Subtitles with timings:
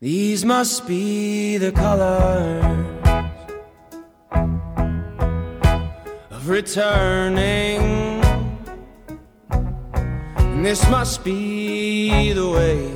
[0.00, 2.64] These must be the colors
[6.30, 7.80] of returning.
[10.36, 12.92] And this must be the way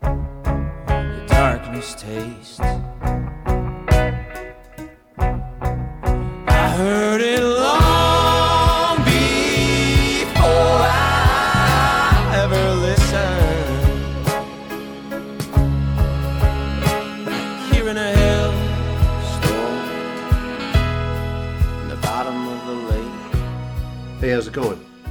[0.00, 2.60] the darkness tastes.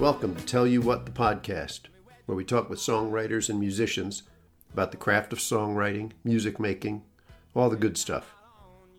[0.06, 1.88] Welcome to Tell You What the podcast,
[2.28, 4.22] where we talk with songwriters and musicians
[4.72, 7.02] about the craft of songwriting, music making,
[7.56, 8.36] all the good stuff.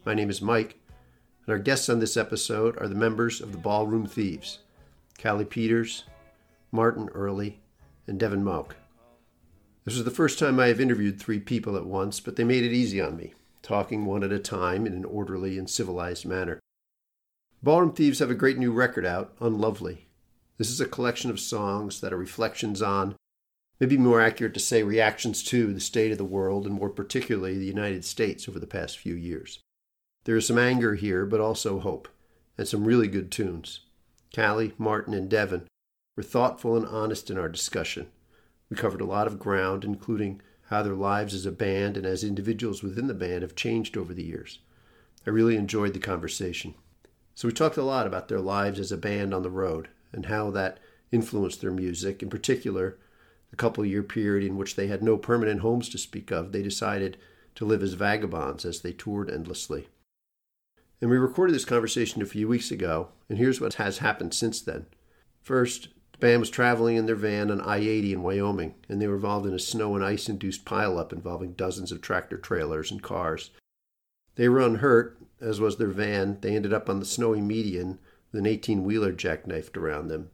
[0.05, 0.80] My name is Mike,
[1.47, 4.59] and our guests on this episode are the members of the Ballroom Thieves
[5.23, 6.06] Callie Peters,
[6.73, 7.61] Martin Earley,
[8.09, 8.75] and Devin Mauch.
[9.84, 12.64] This is the first time I have interviewed three people at once, but they made
[12.64, 16.58] it easy on me, talking one at a time in an orderly and civilized manner.
[17.62, 20.05] Ballroom Thieves have a great new record out, Unlovely.
[20.58, 23.14] This is a collection of songs that are reflections on,
[23.78, 27.58] maybe more accurate to say reactions to, the state of the world and more particularly
[27.58, 29.58] the United States over the past few years.
[30.24, 32.08] There is some anger here, but also hope,
[32.56, 33.80] and some really good tunes.
[34.34, 35.68] Callie, Martin, and Devin
[36.16, 38.08] were thoughtful and honest in our discussion.
[38.70, 42.24] We covered a lot of ground, including how their lives as a band and as
[42.24, 44.60] individuals within the band have changed over the years.
[45.27, 46.74] I really enjoyed the conversation.
[47.34, 50.27] So we talked a lot about their lives as a band on the road and
[50.27, 50.81] how that
[51.12, 52.22] influenced their music.
[52.22, 52.98] In particular,
[53.50, 56.62] the couple year period in which they had no permanent homes to speak of, they
[56.62, 57.17] decided
[57.55, 59.89] to live as vagabonds as they toured endlessly.
[61.00, 64.61] And we recorded this conversation a few weeks ago, and here's what has happened since
[64.61, 64.86] then.
[65.42, 69.06] First, the band was traveling in their van on I 80 in Wyoming, and they
[69.06, 73.03] were involved in a snow and ice induced pileup involving dozens of tractor trailers and
[73.03, 73.51] cars.
[74.36, 76.39] They were unhurt, as was their van.
[76.41, 77.98] They ended up on the snowy median
[78.32, 80.30] with an 18 wheeler jackknifed around them.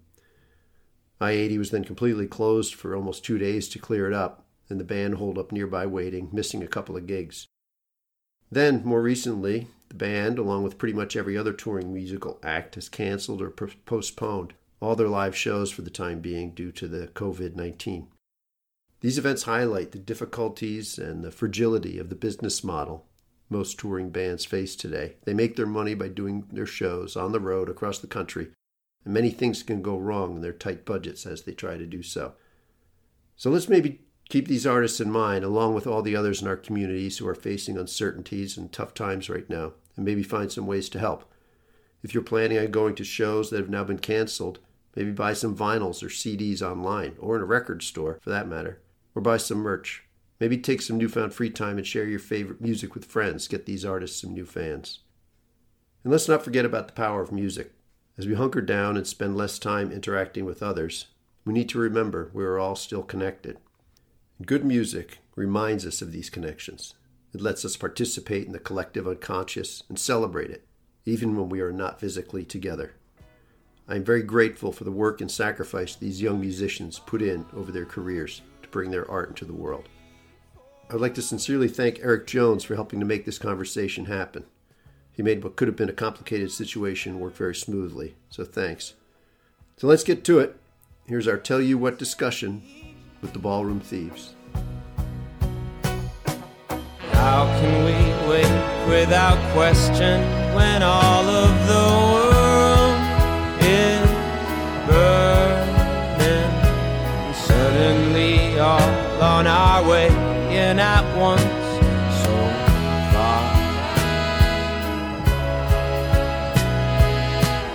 [1.20, 4.80] I 80 was then completely closed for almost two days to clear it up, and
[4.80, 7.46] the band holed up nearby waiting, missing a couple of gigs.
[8.50, 12.88] Then, more recently, the band, along with pretty much every other touring musical act, has
[12.88, 17.54] canceled or postponed all their live shows for the time being due to the COVID
[17.54, 18.08] 19.
[19.00, 23.06] These events highlight the difficulties and the fragility of the business model
[23.52, 25.14] most touring bands face today.
[25.24, 28.48] They make their money by doing their shows on the road across the country,
[29.04, 32.02] and many things can go wrong in their tight budgets as they try to do
[32.02, 32.32] so.
[33.36, 36.56] So let's maybe keep these artists in mind, along with all the others in our
[36.56, 40.88] communities who are facing uncertainties and tough times right now, and maybe find some ways
[40.88, 41.30] to help.
[42.02, 44.58] If you're planning on going to shows that have now been canceled,
[44.96, 48.80] maybe buy some vinyls or CDs online, or in a record store for that matter,
[49.14, 50.04] or buy some merch.
[50.42, 53.46] Maybe take some newfound free time and share your favorite music with friends.
[53.46, 54.98] Get these artists some new fans.
[56.02, 57.70] And let's not forget about the power of music.
[58.18, 61.06] As we hunker down and spend less time interacting with others,
[61.44, 63.58] we need to remember we are all still connected.
[64.44, 66.94] Good music reminds us of these connections.
[67.32, 70.66] It lets us participate in the collective unconscious and celebrate it,
[71.04, 72.94] even when we are not physically together.
[73.86, 77.70] I am very grateful for the work and sacrifice these young musicians put in over
[77.70, 79.88] their careers to bring their art into the world.
[80.92, 84.44] I would like to sincerely thank Eric Jones for helping to make this conversation happen.
[85.10, 88.92] He made what could have been a complicated situation work very smoothly, so thanks.
[89.78, 90.54] So let's get to it.
[91.06, 92.62] Here's our Tell You What discussion
[93.22, 94.34] with the Ballroom Thieves.
[97.12, 98.44] How can we wait
[98.86, 100.20] without question
[100.54, 103.00] when all of the world
[103.62, 104.10] is
[104.86, 106.52] burning?
[107.34, 110.11] Suddenly all on our way
[110.72, 111.42] in at once
[112.24, 112.34] so
[113.12, 113.44] far.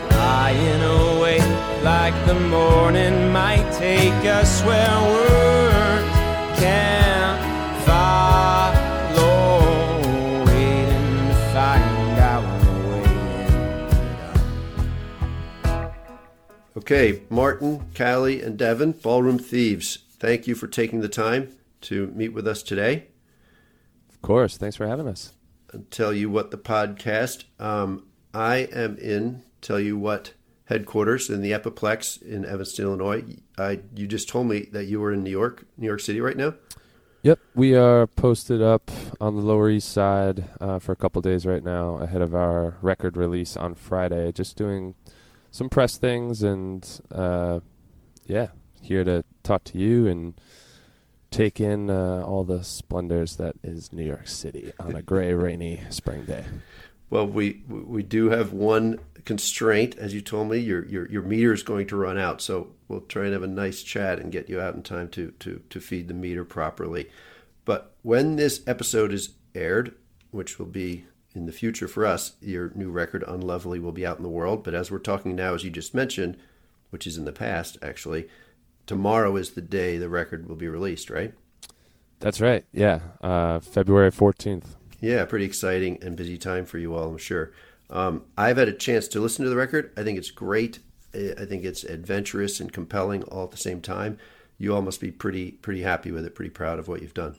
[0.09, 6.09] Lying awake like the morning might take us where words
[6.59, 7.40] can't
[7.86, 9.30] follow.
[10.45, 12.45] Waiting to find our
[15.69, 15.92] way.
[16.77, 22.29] Okay, Martin, Callie, and Devin, Ballroom Thieves, thank you for taking the time to meet
[22.29, 23.07] with us today.
[24.09, 24.57] Of course.
[24.57, 25.33] Thanks for having us.
[25.71, 27.44] And tell you what the podcast.
[27.59, 30.33] Um, I am in Tell You What
[30.65, 33.24] headquarters in the Epiplex in Evanston, Illinois.
[33.57, 36.38] I, you just told me that you were in New York, New York City right
[36.38, 36.53] now.
[37.24, 41.45] Yep, we are posted up on the Lower East Side uh, for a couple days
[41.45, 44.31] right now ahead of our record release on Friday.
[44.31, 44.95] Just doing
[45.51, 47.59] some press things and uh,
[48.25, 48.47] yeah,
[48.81, 50.39] here to talk to you and
[51.31, 55.81] take in uh, all the splendors that is New York City on a gray, rainy
[55.89, 56.45] spring day.
[57.09, 60.57] Well, we we do have one constraint, as you told me.
[60.57, 63.47] Your your your meter is going to run out, so we'll try and have a
[63.47, 67.09] nice chat and get you out in time to to to feed the meter properly.
[67.63, 69.94] But when this episode is aired,
[70.31, 74.18] which will be in the future for us, your new record Unlovely will be out
[74.18, 74.63] in the world.
[74.63, 76.38] But as we're talking now, as you just mentioned,
[76.89, 78.27] which is in the past actually,
[78.88, 81.34] tomorrow is the day the record will be released, right?
[82.19, 82.66] That's right.
[82.74, 84.75] Yeah, uh, February fourteenth.
[85.00, 87.51] Yeah, pretty exciting and busy time for you all, I'm sure.
[87.92, 89.92] Um, I've had a chance to listen to the record.
[89.95, 90.80] I think it's great.
[91.13, 94.18] I think it's adventurous and compelling all at the same time.
[94.57, 97.36] You all must be pretty pretty happy with it, pretty proud of what you've done.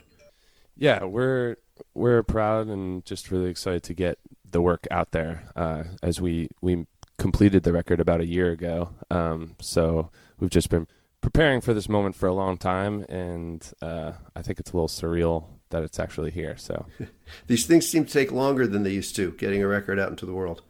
[0.77, 1.57] Yeah, we're
[1.93, 4.17] we're proud and just really excited to get
[4.49, 5.49] the work out there.
[5.55, 6.87] Uh, as we we
[7.17, 10.09] completed the record about a year ago, um, so
[10.39, 10.87] we've just been
[11.21, 14.87] preparing for this moment for a long time, and uh, I think it's a little
[14.87, 16.57] surreal that it's actually here.
[16.57, 16.85] So
[17.47, 20.25] these things seem to take longer than they used to, getting a record out into
[20.25, 20.63] the world.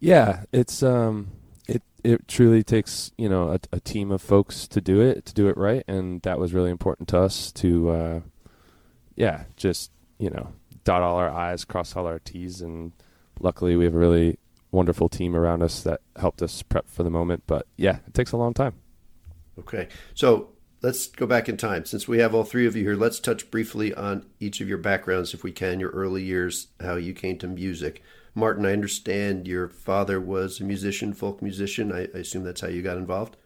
[0.00, 1.32] Yeah, it's um,
[1.66, 5.34] it it truly takes you know a, a, team of folks to do it to
[5.34, 8.20] do it right, and that was really important to us to, uh,
[9.16, 10.52] yeah, just you know
[10.84, 12.92] dot all our i's, cross all our t's, and
[13.40, 14.38] luckily we have a really
[14.70, 17.42] wonderful team around us that helped us prep for the moment.
[17.46, 18.74] But yeah, it takes a long time.
[19.58, 20.50] Okay, so
[20.82, 21.84] let's go back in time.
[21.84, 24.78] Since we have all three of you here, let's touch briefly on each of your
[24.78, 28.02] backgrounds, if we can, your early years, how you came to music.
[28.34, 31.92] Martin, I understand your father was a musician, folk musician.
[31.92, 33.36] I, I assume that's how you got involved.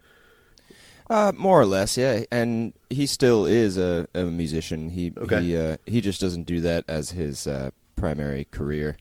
[1.09, 2.23] Uh, more or less, yeah.
[2.31, 4.89] And he still is a, a musician.
[4.89, 5.41] He okay.
[5.41, 8.97] he uh, he just doesn't do that as his uh, primary career.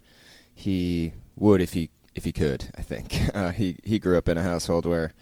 [0.54, 2.70] He would if he if he could.
[2.76, 5.12] I think uh, he he grew up in a household where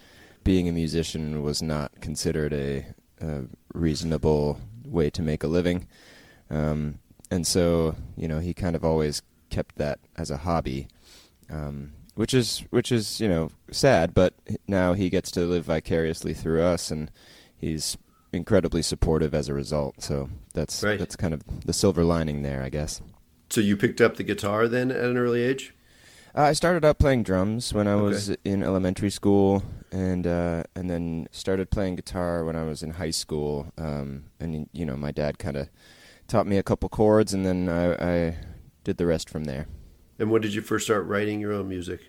[0.45, 2.87] being a musician was not considered a
[3.21, 3.45] a
[3.75, 5.87] reasonable way to make a living.
[6.49, 6.99] Um,
[7.31, 10.89] and so, you know, he kind of always kept that as a hobby,
[11.49, 14.15] um, which is which is you know sad.
[14.15, 14.35] But
[14.67, 17.11] now he gets to live vicariously through us, and
[17.57, 17.97] he's
[18.33, 20.03] incredibly supportive as a result.
[20.03, 20.99] So that's right.
[20.99, 23.01] that's kind of the silver lining there, I guess.
[23.51, 25.75] So you picked up the guitar then at an early age.
[26.35, 28.41] Uh, I started out playing drums when I was okay.
[28.45, 33.11] in elementary school, and uh, and then started playing guitar when I was in high
[33.11, 33.73] school.
[33.77, 35.69] Um, and you know, my dad kind of
[36.29, 38.37] taught me a couple chords, and then I, I,
[38.85, 39.67] did the rest from there.
[40.19, 42.01] And when did you first start writing your own music?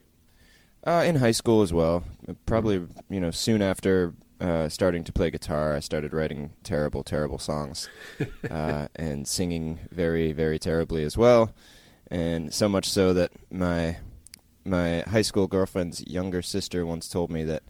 [0.86, 2.04] Uh, in high school as well.
[2.46, 7.40] Probably you know soon after uh, starting to play guitar, I started writing terrible, terrible
[7.40, 7.90] songs,
[8.52, 11.52] uh, and singing very, very terribly as well.
[12.12, 13.98] And so much so that my
[14.66, 17.64] my high school girlfriend's younger sister once told me that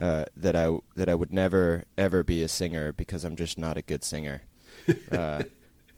[0.00, 3.76] uh, that I that I would never ever be a singer because I'm just not
[3.76, 4.42] a good singer.
[5.12, 5.42] Uh,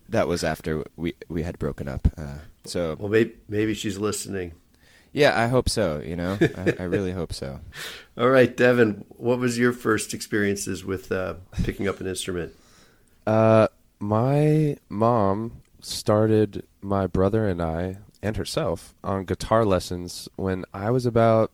[0.08, 2.08] that was after we we had broken up.
[2.18, 4.52] Uh, so well, maybe maybe she's listening.
[5.12, 6.02] Yeah, I hope so.
[6.04, 7.60] You know, I, I, really hope so.
[8.16, 11.34] All right, Devin, what was your first experiences with uh,
[11.64, 12.54] picking up an instrument?
[13.26, 13.68] Uh,
[13.98, 21.06] my mom started my brother and I and herself on guitar lessons when I was
[21.06, 21.50] about,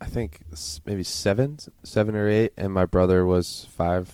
[0.00, 0.40] I think
[0.84, 4.10] maybe seven, seven or eight, and my brother was five.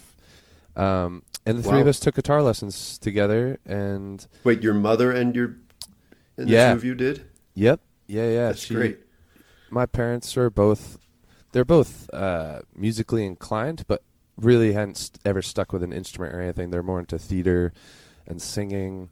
[0.76, 1.74] Um, and the wow.
[1.74, 3.58] three of us took guitar lessons together.
[3.64, 5.56] And wait, your mother and your
[6.36, 6.68] and yeah.
[6.68, 7.24] the two of you did?
[7.54, 7.80] Yep.
[8.06, 8.46] Yeah, yeah.
[8.48, 8.98] That's she, great.
[9.70, 10.98] My parents are both.
[11.52, 14.02] They're both uh, musically inclined, but
[14.36, 16.70] really hadn't st- ever stuck with an instrument or anything.
[16.70, 17.72] They're more into theater
[18.26, 19.10] and singing.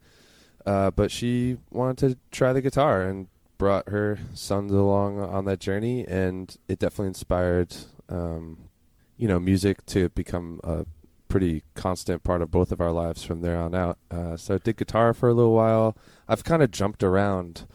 [0.67, 5.61] Uh, but she wanted to try the guitar and brought her sons along on that
[5.61, 7.75] journey, and it definitely inspired,
[8.09, 8.69] um,
[9.17, 10.85] you know, music to become a
[11.29, 13.99] pretty constant part of both of our lives from there on out.
[14.11, 15.97] Uh, so I did guitar for a little while.
[16.29, 17.67] I've kind of jumped around,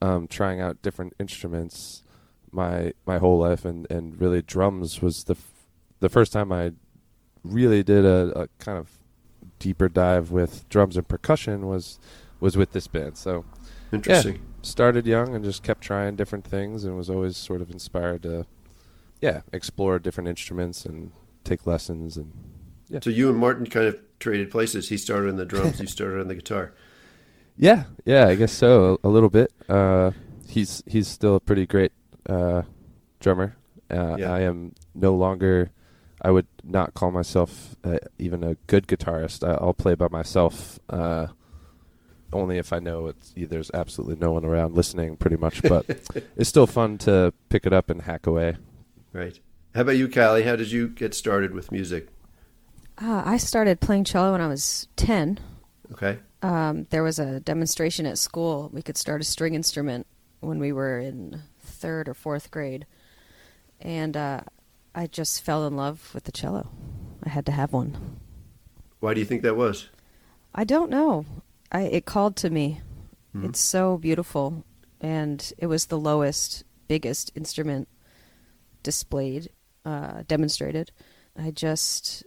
[0.00, 2.02] um, trying out different instruments
[2.50, 5.66] my my whole life, and, and really drums was the f-
[6.00, 6.72] the first time I
[7.44, 8.90] really did a, a kind of
[9.58, 11.98] deeper dive with drums and percussion was
[12.42, 13.16] was with this band.
[13.16, 13.44] So
[13.92, 14.34] interesting.
[14.34, 18.24] Yeah, started young and just kept trying different things, and was always sort of inspired
[18.24, 18.46] to,
[19.20, 21.12] yeah, explore different instruments and
[21.44, 22.32] take lessons and
[22.88, 22.98] yeah.
[23.02, 24.88] So you and Martin kind of traded places.
[24.88, 25.80] He started on the drums.
[25.80, 26.74] you started on the guitar.
[27.54, 28.98] Yeah, yeah, I guess so.
[29.04, 29.52] A, a little bit.
[29.68, 30.12] Uh,
[30.48, 31.92] he's he's still a pretty great
[32.26, 32.62] uh,
[33.20, 33.56] drummer.
[33.90, 34.32] Uh, yeah.
[34.32, 35.70] I am no longer.
[36.22, 39.46] I would not call myself uh, even a good guitarist.
[39.46, 41.26] I, will play by myself uh,
[42.32, 45.62] only if I know it's there's absolutely no one around listening, pretty much.
[45.62, 45.86] But
[46.36, 48.56] it's still fun to pick it up and hack away.
[49.12, 49.38] Right.
[49.74, 50.42] How about you, Callie?
[50.42, 52.08] How did you get started with music?
[52.98, 55.38] Uh, I started playing cello when I was 10.
[55.92, 56.18] Okay.
[56.42, 58.70] Um, there was a demonstration at school.
[58.72, 60.06] We could start a string instrument
[60.40, 62.86] when we were in third or fourth grade.
[63.80, 64.40] And uh,
[64.94, 66.68] I just fell in love with the cello.
[67.24, 68.18] I had to have one.
[69.00, 69.88] Why do you think that was?
[70.54, 71.24] I don't know.
[71.72, 72.80] I it called to me.
[73.34, 73.48] Mhm.
[73.48, 74.64] It's so beautiful,
[75.00, 77.88] and it was the lowest, biggest instrument
[78.82, 79.48] displayed,
[79.84, 80.92] uh, demonstrated.
[81.36, 82.24] I just,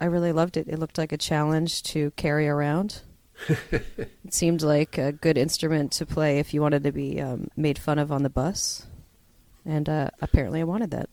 [0.00, 0.66] I really loved it.
[0.68, 3.02] It looked like a challenge to carry around.
[3.48, 7.78] it seemed like a good instrument to play if you wanted to be um, made
[7.78, 8.84] fun of on the bus,
[9.64, 11.08] and uh, apparently I wanted that.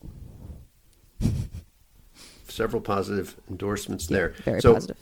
[2.48, 4.30] Several positive endorsements Yeah, there.
[4.44, 4.98] very so, positive.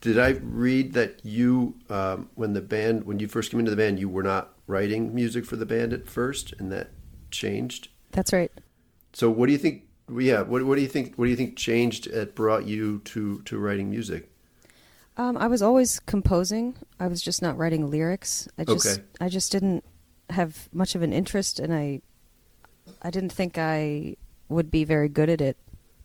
[0.00, 3.76] Did I read that you, um, when the band, when you first came into the
[3.76, 6.90] band, you were not writing music for the band at first, and that
[7.30, 7.88] changed?
[8.12, 8.52] That's right.
[9.12, 9.84] So, what do you think?
[10.10, 11.16] Yeah, what, what do you think?
[11.16, 14.30] What do you think changed that brought you to to writing music?
[15.16, 16.76] Um, I was always composing.
[17.00, 18.48] I was just not writing lyrics.
[18.56, 19.02] I just Okay.
[19.20, 19.84] I just didn't
[20.30, 22.00] have much of an interest, and I
[23.02, 24.16] I didn't think I
[24.48, 25.56] would be very good at it.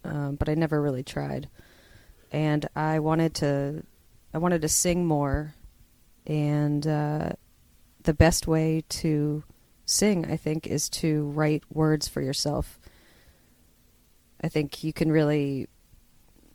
[0.04, 1.48] Um, but I never really tried,
[2.34, 3.84] and I wanted to
[4.34, 5.54] I wanted to sing more,
[6.26, 7.30] and uh,
[8.02, 9.44] the best way to
[9.86, 12.80] sing, I think, is to write words for yourself.
[14.42, 15.70] I think you can really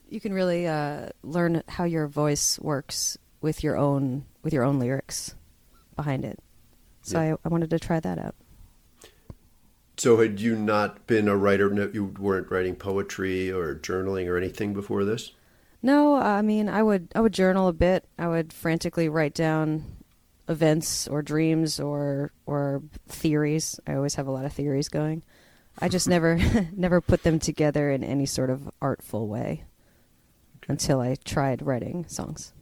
[0.09, 4.81] you can really uh, learn how your voice works with your own with your own
[4.81, 5.37] lyrics
[5.95, 6.41] behind it.
[7.03, 7.35] So Yeah.
[7.35, 8.35] I, I wanted to try that out.
[9.97, 11.69] So, had you not been a writer?
[11.71, 15.33] No, you weren't writing poetry or journaling or anything before this.
[15.83, 18.05] No, I mean I would I would journal a bit.
[18.19, 19.85] I would frantically write down
[20.49, 23.79] events or dreams or or theories.
[23.87, 25.23] I always have a lot of theories going.
[25.79, 26.39] I just never
[26.73, 29.65] never put them together in any sort of artful way
[30.69, 32.53] until I tried writing songs.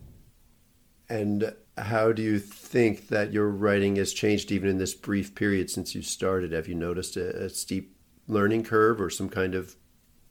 [1.09, 5.71] And how do you think that your writing has changed even in this brief period
[5.71, 6.53] since you started?
[6.53, 7.97] Have you noticed a, a steep
[8.27, 9.77] learning curve or some kind of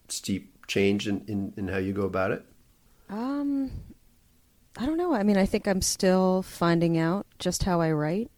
[0.10, 2.46] steep change in, in, in how you go about it?
[3.10, 3.72] Um,
[4.78, 5.14] I don't know.
[5.14, 8.32] I mean, I think I'm still finding out just how I write.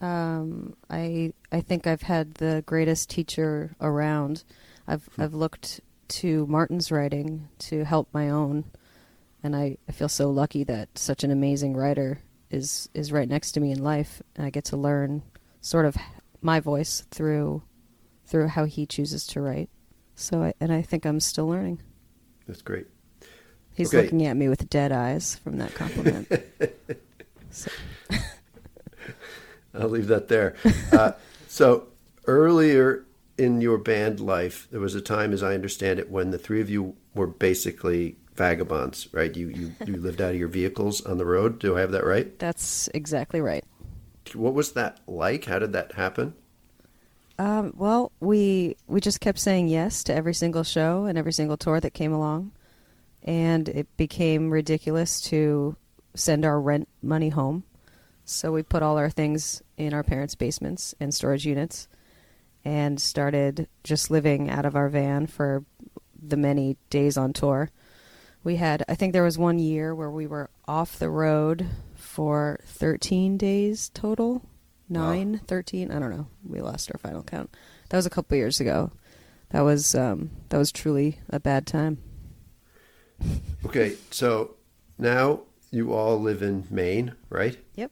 [0.00, 4.44] Um, I I think I've had the greatest teacher around.
[4.86, 8.64] I've I've looked to Martin's writing to help my own,
[9.42, 12.20] and I, I feel so lucky that such an amazing writer
[12.50, 15.22] is is right next to me in life, and I get to learn
[15.60, 15.96] sort of
[16.42, 17.62] my voice through
[18.26, 19.70] through how he chooses to write.
[20.16, 21.82] So I, and I think I'm still learning.
[22.46, 22.86] That's great.
[23.74, 24.04] He's Okay.
[24.04, 26.28] looking at me with dead eyes from that compliment.
[27.50, 27.70] so,
[29.74, 30.54] I'll leave that there.
[30.92, 31.12] Uh,
[31.48, 31.88] so
[32.26, 33.04] earlier
[33.36, 36.60] in your band life, there was a time, as I understand it, when the three
[36.60, 39.34] of you were basically vagabonds, right?
[39.36, 41.58] You you, you lived out of your vehicles on the road.
[41.58, 42.38] Do I have that right?
[42.38, 43.64] that's exactly right.
[44.34, 45.44] What was that like?
[45.46, 46.34] How did that happen?
[47.38, 51.56] Um, well, we we just kept saying yes to every single show and every single
[51.56, 52.52] tour that came along,
[53.24, 55.76] and it became ridiculous to
[56.14, 57.64] send our rent money home.
[58.24, 61.88] So we put all our things in our parents' basements and storage units,
[62.64, 65.64] and started just living out of our van for
[66.26, 67.70] the many days on tour.
[68.42, 72.60] We had, I think there was one year where we were off the road for
[72.64, 74.42] 13 days total.
[74.88, 76.26] Nine, 13, I don't know.
[76.46, 77.54] We lost our final count.
[77.88, 78.92] That was a couple years ago.
[79.50, 81.98] That was um, that was truly a bad time.
[83.66, 84.56] Okay, so
[84.98, 85.40] now
[85.70, 87.56] you all live in Maine, right?
[87.76, 87.90] Yep.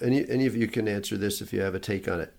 [0.00, 2.32] Any any of you can answer this if you have a take on it.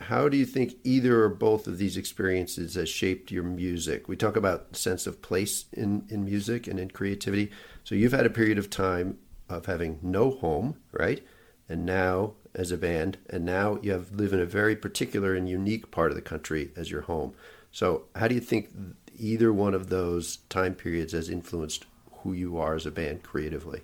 [0.00, 4.08] How do you think either or both of these experiences has shaped your music?
[4.08, 7.50] We talk about sense of place in, in music and in creativity.
[7.82, 11.24] So you've had a period of time of having no home, right?
[11.68, 15.48] And now as a band, and now you have live in a very particular and
[15.48, 17.34] unique part of the country as your home.
[17.70, 18.70] So how do you think
[19.18, 21.86] either one of those time periods has influenced
[22.22, 23.82] who you are as a band creatively?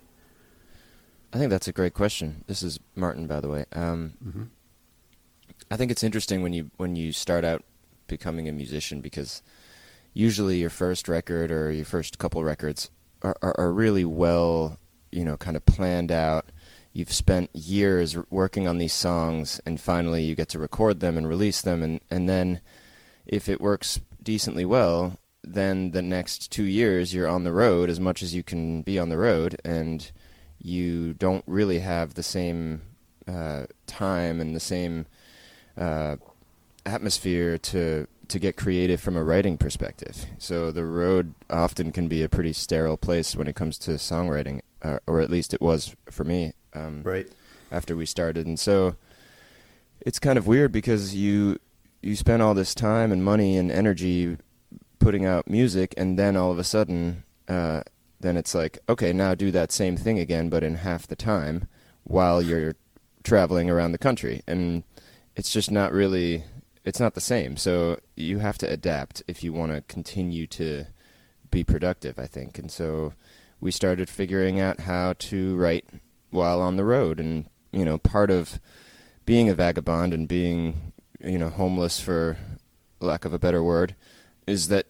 [1.33, 2.43] I think that's a great question.
[2.47, 3.65] This is Martin, by the way.
[3.73, 4.47] Um, Mhm.
[5.71, 7.63] I think it's interesting when you when you start out
[8.07, 9.41] becoming a musician because
[10.13, 12.91] usually your first record or your first couple records
[13.23, 14.77] are, are, are really well,
[15.11, 16.45] you know, kind of planned out.
[16.91, 21.27] You've spent years working on these songs, and finally you get to record them and
[21.27, 22.61] release them, and, and then
[23.25, 27.99] if it works decently well, then the next two years you're on the road as
[27.99, 30.11] much as you can be on the road, and
[30.59, 32.81] you don't really have the same
[33.27, 35.05] uh, time and the same
[35.77, 36.15] uh,
[36.85, 40.25] atmosphere to to get creative from a writing perspective.
[40.37, 44.61] So the road often can be a pretty sterile place when it comes to songwriting,
[44.81, 46.53] uh, or at least it was for me.
[46.73, 47.27] Um, Right.
[47.71, 48.95] after we started, and so
[50.01, 51.59] it's kind of weird because you
[52.01, 54.37] you spend all this time and money and energy
[55.03, 57.81] putting out music, and then all of a sudden, uh,
[58.19, 61.67] then it's like, okay, now do that same thing again, but in half the time,
[62.03, 62.75] while you're
[63.23, 64.83] traveling around the country, and
[65.35, 66.45] it's just not really,
[66.85, 67.57] it's not the same.
[67.57, 70.85] So you have to adapt if you want to continue to
[71.51, 73.13] be productive, I think, and so
[73.63, 75.85] we started figuring out how to write
[76.31, 78.59] while on the road and you know part of
[79.25, 80.91] being a vagabond and being
[81.23, 82.35] you know homeless for
[82.99, 83.95] lack of a better word
[84.45, 84.87] is that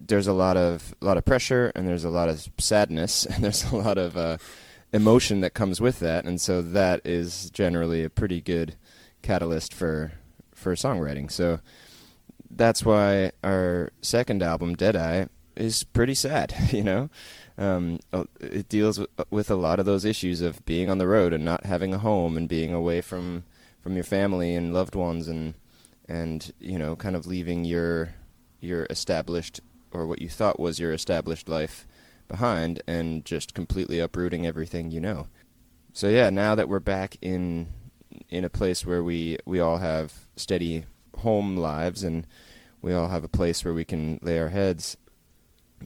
[0.00, 3.42] there's a lot of a lot of pressure and there's a lot of sadness and
[3.42, 4.38] there's a lot of uh,
[4.92, 6.24] emotion that comes with that.
[6.24, 8.76] And so that is generally a pretty good
[9.22, 10.12] catalyst for
[10.54, 11.30] for songwriting.
[11.30, 11.60] So
[12.50, 15.26] that's why our second album Deadeye
[15.56, 17.10] is pretty sad you know?
[17.58, 18.00] Um,
[18.38, 21.42] it deals with, with a lot of those issues of being on the road and
[21.42, 23.44] not having a home and being away from
[23.80, 25.54] from your family and loved ones and
[26.08, 28.14] and you know kind of leaving your
[28.60, 29.60] your established
[29.96, 31.86] or what you thought was your established life
[32.28, 35.28] behind and just completely uprooting everything you know.
[35.92, 37.68] So yeah, now that we're back in
[38.28, 40.84] in a place where we we all have steady
[41.18, 42.26] home lives and
[42.82, 44.96] we all have a place where we can lay our heads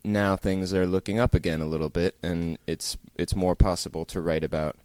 [0.04, 4.20] now things are looking up again a little bit and it's it's more possible to
[4.20, 4.76] write about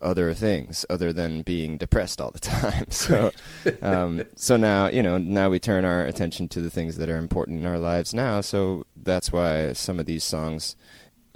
[0.00, 2.90] other things other than being depressed all the time.
[2.90, 3.32] So
[3.82, 7.16] um, so now you know now we turn our attention to the things that are
[7.16, 8.40] important in our lives now.
[8.40, 10.76] So that's why some of these songs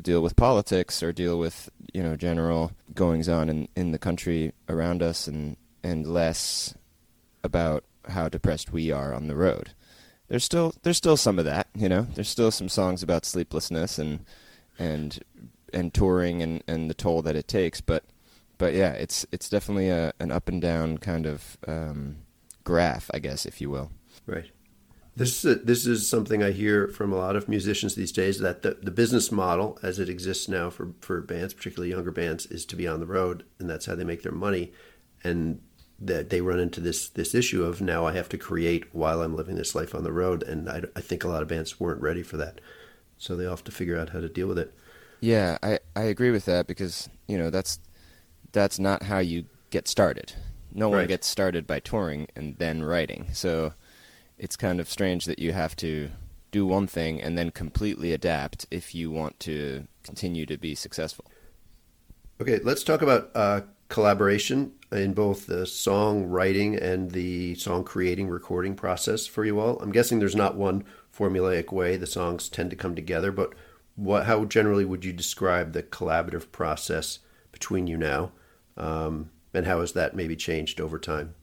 [0.02, 4.52] deal with politics or deal with you know general goings on in in the country
[4.69, 6.75] around us and and less
[7.43, 9.71] about how depressed we are on the road.
[10.29, 12.02] There's still there's still some of that, you know.
[12.14, 14.25] There's still some songs about sleeplessness and
[14.79, 15.19] and
[15.73, 18.05] and touring and, and the toll that it takes, but
[18.61, 22.19] but yeah, it's it's definitely a an up and down kind of um,
[22.63, 23.91] graph, I guess, if you will.
[24.26, 24.50] Right.
[25.17, 28.39] This is, a, this is something I hear from a lot of musicians these days
[28.39, 32.47] that the, the business model as it exists now for, for bands, particularly younger bands,
[32.47, 34.73] is to be on the road, and that's how they make their money.
[35.25, 35.63] And
[35.99, 39.37] that they run into this this issue of now I have to create while I'm
[39.37, 42.02] living this life on the road, and I, I think a lot of bands weren't
[42.02, 42.61] ready for that,
[43.17, 44.75] so they all have to figure out how to deal with it.
[45.21, 47.78] Yeah, I, I agree with that because you know that's
[48.52, 50.32] that's not how you get started.
[50.73, 51.08] No one Right.
[51.08, 53.28] gets started by touring and then writing.
[53.32, 53.75] So
[54.39, 56.10] it's kind of strange that you have to
[56.50, 61.25] do one thing and then completely adapt if you want to continue to be successful.
[62.41, 68.28] Okay, let's talk about uh, collaboration in both the song writing and the song creating
[68.28, 69.78] recording process for you all.
[69.80, 70.84] I'm guessing there's not one
[71.17, 73.52] formulaic way the songs tend to come together, but
[73.97, 77.19] what how generally would you describe the collaborative process
[77.52, 78.32] between you now,
[78.80, 81.34] um, and how has that maybe changed over time?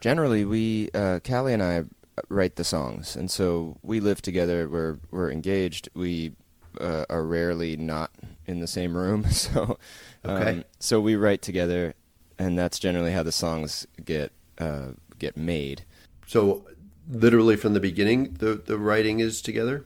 [0.00, 1.84] Generally, we uh, Callie and I
[2.28, 4.68] write the songs, and so we live together.
[4.68, 5.88] We're we're engaged.
[5.94, 6.32] We
[6.80, 8.10] uh, are rarely not
[8.46, 9.78] in the same room, so
[10.24, 10.50] Okay.
[10.50, 11.94] um, so we write together,
[12.38, 15.84] and that's generally how the songs get uh, get made.
[16.26, 16.66] So,
[17.08, 19.84] literally from the beginning, the the writing is together.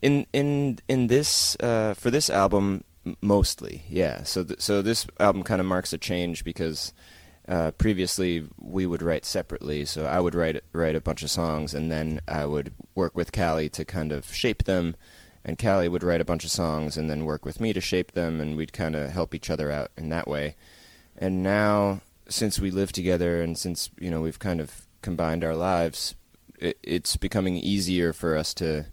[0.00, 2.84] In in in this uh, for this album,
[3.20, 4.22] mostly, yeah.
[4.22, 6.92] So th- so this album kind of marks a change because
[7.48, 9.84] uh, previously we would write separately.
[9.84, 13.32] So I would write write a bunch of songs, and then I would work with
[13.32, 14.96] Callie to kind of shape them,
[15.44, 18.12] and Callie would write a bunch of songs, and then work with me to shape
[18.12, 20.56] them, and we'd kind of help each other out in that way.
[21.16, 25.56] And now, since we live together, and since you know we've kind of combined our
[25.56, 26.14] lives,
[26.58, 28.86] it, it's becoming easier for us to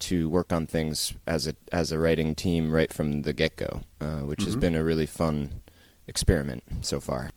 [0.00, 3.82] to work on things as a as a writing team right from the get go,
[4.00, 4.60] uh, which has Mhm.
[4.60, 5.60] been a really fun
[6.06, 7.30] experiment so far.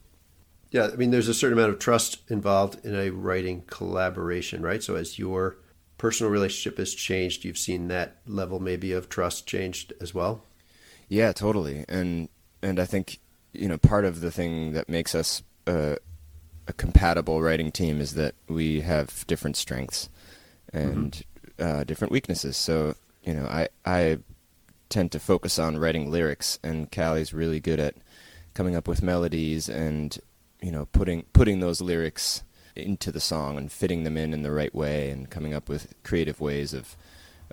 [0.72, 4.82] Yeah, I mean, there's a certain amount of trust involved in a writing collaboration, right?
[4.82, 5.58] So as your
[6.00, 10.44] personal relationship has changed, you've seen that level maybe of trust changed as well.
[11.08, 11.86] Yeah, totally.
[11.88, 12.30] And
[12.62, 13.20] and I think
[13.54, 15.96] you know part of the thing that makes us uh,
[16.68, 20.10] a compatible writing team is that we have different strengths
[20.72, 21.24] and
[21.60, 22.58] uh, different weaknesses.
[22.58, 24.20] So you know, I I
[24.90, 27.96] tend to focus on writing lyrics, and Callie's really good at
[28.54, 30.20] coming up with melodies and
[30.62, 32.44] you know putting putting those lyrics
[32.76, 35.94] into the song and fitting them in in the right way and coming up with
[36.04, 36.96] creative ways of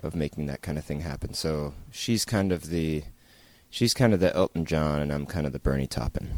[0.01, 1.33] of making that kind of thing happen.
[1.33, 3.03] So she's kind of the
[3.69, 6.29] she's kind of the Elton John and I'm kind of the Bernie Taupin.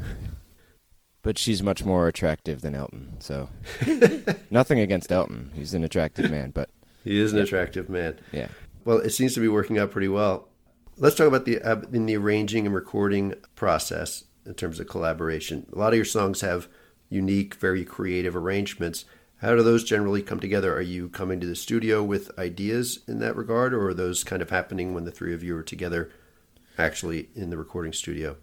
[1.21, 3.13] but she's much more attractive than Elton.
[3.19, 3.49] So
[4.49, 5.51] nothing against Elton.
[5.55, 6.69] He's an attractive man, but
[7.03, 8.19] He is an attractive man.
[8.31, 8.47] yeah.
[8.85, 10.49] Well, it seems to be working out pretty well.
[10.97, 15.65] Let's talk about the uh, in the arranging and recording process in terms of collaboration.
[15.73, 16.67] A lot of your songs have
[17.09, 19.05] unique, very creative arrangements.
[19.37, 20.75] How do those generally come together?
[20.75, 24.41] Are you coming to the studio with ideas in that regard, or are those kind
[24.41, 26.11] of happening when the three of you are together,
[26.77, 28.37] actually in the recording studio?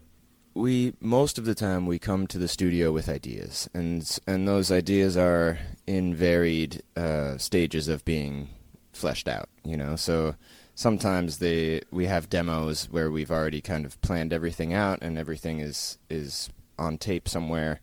[0.53, 4.71] We most of the time we come to the studio with ideas and and those
[4.71, 8.49] ideas are in varied uh, stages of being
[8.91, 9.95] fleshed out you know?
[9.95, 10.35] So
[10.75, 15.59] sometimes they we have demos where we've already kind of planned everything out and everything
[15.59, 17.79] is is on tape somewhere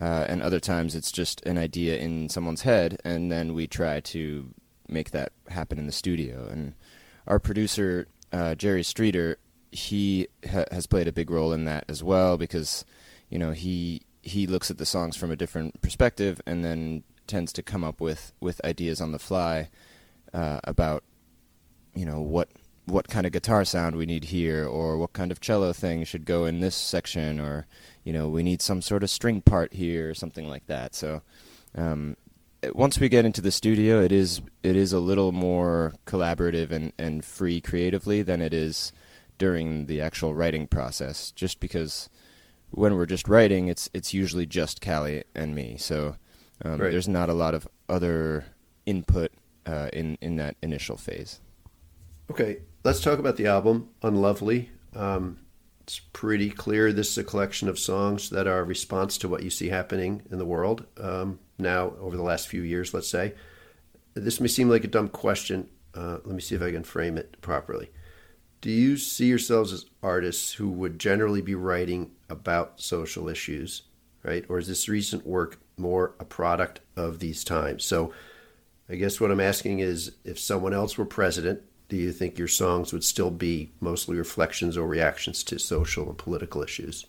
[0.00, 4.00] uh, and other times it's just an idea in someone's head and then we try
[4.00, 4.50] to
[4.88, 6.48] make that happen in the studio.
[6.48, 6.74] And
[7.26, 9.38] our producer uh, Jerry Streeter
[9.74, 12.84] he ha- has played a big role in that as well because
[13.28, 17.52] you know he he looks at the songs from a different perspective and then tends
[17.52, 19.68] to come up with with ideas on the fly
[20.32, 21.02] uh, about
[21.94, 22.48] you know what
[22.86, 26.24] what kind of guitar sound we need here or what kind of cello thing should
[26.26, 27.66] go in this section or
[28.04, 30.94] you know we need some sort of string part here or something like that.
[30.94, 31.22] So
[31.74, 32.16] um,
[32.74, 36.92] once we get into the studio it is it is a little more collaborative and,
[36.96, 38.92] and free creatively than it is
[39.38, 42.08] during the actual writing process just because
[42.70, 46.16] when we're just writing it's it's usually just Callie and me so
[46.64, 46.90] um, Right.
[46.92, 48.44] there's not a lot of other
[48.86, 49.32] input
[49.66, 51.40] uh, in in that initial phase
[52.30, 54.70] Okay, let's talk about the album, Unlovely.
[54.96, 55.40] Um,
[55.82, 59.42] it's pretty clear this is a collection of songs that are a response to what
[59.42, 63.34] you see happening in the world um, now over the last few years, let's say.
[64.14, 65.68] This may seem like a dumb question.
[65.94, 67.90] Uh, let me see if I can frame it properly.
[68.64, 73.82] Do you see yourselves as artists who would generally be writing about social issues,
[74.22, 74.42] right?
[74.48, 77.84] Or is this recent work more a product of these times?
[77.84, 78.14] So
[78.88, 82.48] I guess what I'm asking is if someone else were president, do you think your
[82.48, 87.04] songs would still be mostly reflections or reactions to social and political issues?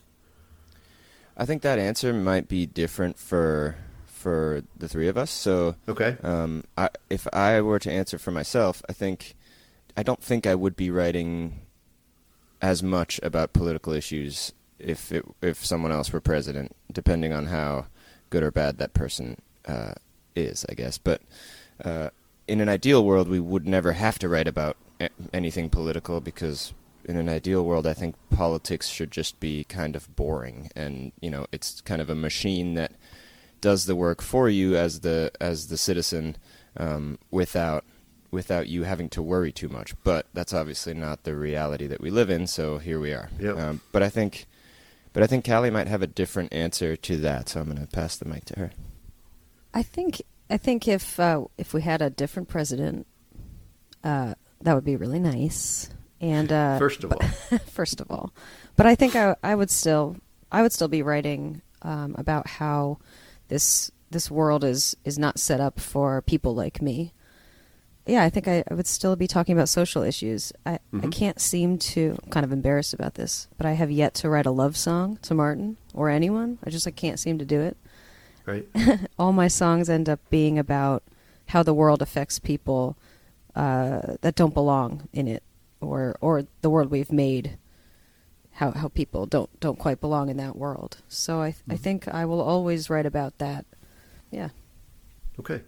[1.38, 6.18] I think that answer might be different for for the three of us so Okay.
[6.22, 9.36] Um, I, if I were to answer for myself, I think
[9.98, 11.62] I don't think I would be writing
[12.62, 17.88] as much about political issues if it, if someone else were president, depending on how
[18.30, 19.94] good or bad that person uh,
[20.36, 20.98] is, I guess.
[20.98, 21.22] But
[21.84, 22.10] uh,
[22.48, 24.78] in an ideal world, we would never have to write about
[25.34, 26.74] anything political because
[27.06, 31.30] in an ideal world, I think politics should just be kind of boring, and you
[31.30, 32.94] know, it's kind of a machine that
[33.62, 36.36] does the work for you as the as the citizen
[36.78, 37.86] um, without
[38.36, 39.96] without you having to worry too much.
[40.04, 42.46] But that's obviously not the reality that we live in.
[42.46, 43.30] So here we are.
[43.40, 43.58] Yep.
[43.58, 44.46] Um, but I think,
[45.14, 47.50] but I think Callie might have a different answer to that.
[47.50, 48.72] So I'm going to pass the mic to her.
[49.74, 53.08] I think I think if uh, if we had a different president,
[54.04, 55.90] uh, that would be really nice.
[56.22, 57.20] And uh, First of all,
[57.72, 58.34] first of all,
[58.76, 60.18] but I think I, I would still
[60.52, 63.00] I would still be writing um, about how
[63.48, 67.14] this this world is is not set up for people like me.
[68.06, 70.54] Yeah, I think I, I would still be talking about social issues.
[70.66, 72.18] I, I can't seem to.
[72.24, 75.18] I'm kind of embarrassed about this, but I have yet to write a love song
[75.24, 76.60] to Martin or anyone.
[76.64, 77.78] I just I can't seem to do it
[78.46, 78.68] right?
[79.20, 81.04] all my songs end up being about
[81.48, 82.98] how the world affects people
[83.56, 85.44] uh, that don't belong in it,
[85.82, 87.58] or or the world we've made.
[88.54, 90.98] How how people don't don't quite belong in that world.
[91.08, 93.66] So I I think I will always write about that.
[94.32, 94.50] Yeah.
[95.40, 95.62] Okay.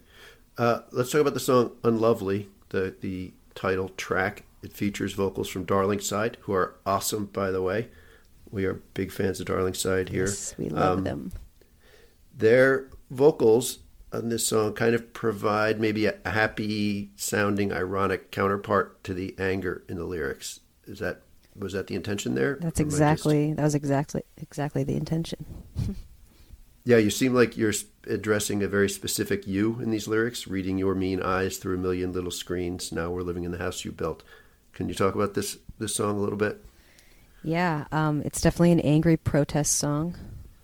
[0.58, 4.42] Uh, let's talk about the song "Unlovely," the the title track.
[4.62, 7.88] It features vocals from Darlingside, who are awesome, by the way.
[8.50, 10.24] We are big fans of Darlingside here.
[10.26, 11.32] Yes, we love Um, them.
[12.36, 13.78] Their vocals
[14.12, 19.84] on this song kind of provide maybe a, happy sounding, ironic counterpart to the anger
[19.88, 20.60] in the lyrics.
[20.86, 21.22] Is that
[21.54, 22.56] was that the intention there?
[22.60, 25.44] That's I just- exactly that was exactly exactly the intention.
[26.88, 27.74] Yeah, you seem like you're
[28.06, 32.14] addressing a very specific you in these lyrics, reading your mean eyes through a million
[32.14, 32.92] little screens.
[32.92, 34.22] Now we're living in the house you built.
[34.72, 36.64] Can you talk about this this song a little bit?
[37.44, 40.16] Yeah, um, it's definitely an angry protest song.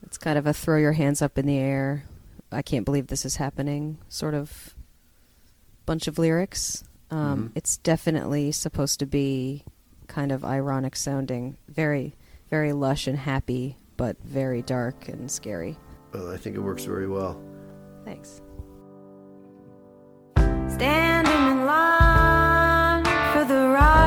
[0.06, 2.04] It's kind of a throw your hands up in the air.
[2.50, 4.74] I can't believe this is happening sort of
[5.84, 6.84] bunch of lyrics.
[7.10, 7.52] Um, Mhm.
[7.54, 9.62] It's definitely supposed to be
[10.06, 12.14] kind of ironic sounding, very,
[12.48, 15.76] very lush and happy, but very dark and scary.
[16.14, 17.42] Well, I think it works very well.
[18.05, 18.40] Thanks.
[20.37, 24.03] Standing in line for the riot.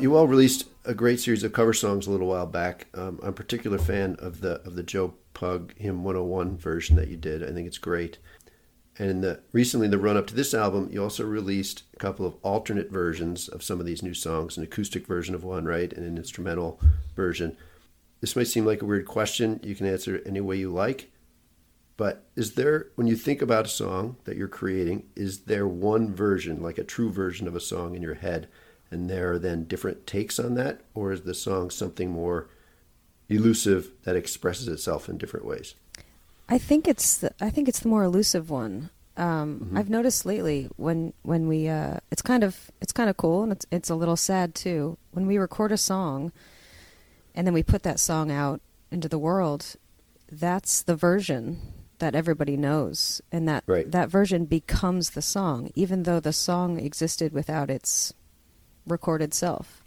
[0.00, 2.86] You all released a great series of cover songs a little while back.
[2.94, 7.08] Um, I'm a particular fan of the of the Joe Pug Hymn 101 version that
[7.08, 7.42] you did.
[7.42, 8.16] I think it's great.
[8.98, 12.24] And the recently in the run up to this album, you also released a couple
[12.24, 15.92] of alternate versions of some of these new songs, an acoustic version of one, right,
[15.92, 16.80] and an instrumental
[17.14, 17.54] version.
[18.22, 19.60] This might seem like a weird question.
[19.62, 21.10] You can answer any way you like.
[21.98, 26.14] But is there, when you think about a song that you're creating, is there one
[26.14, 28.48] version, like a true version of a song in your head,
[28.90, 30.80] and there are then different takes on that?
[30.94, 32.48] Or is the song something more
[33.28, 35.74] elusive that expresses itself in different ways?
[36.48, 38.90] I think it's the, I think it's the more elusive one.
[39.16, 39.76] Um, Mm-hmm.
[39.78, 43.52] I've noticed lately when when we uh, it's kind of it's kind of cool and
[43.52, 46.32] it's it's a little sad too when we record a song
[47.34, 49.76] and then we put that song out into the world.
[50.32, 51.60] That's the version
[51.98, 53.90] that everybody knows, and that Right.
[53.90, 58.14] that version becomes the song, even though the song existed without its
[58.90, 59.84] recorded self.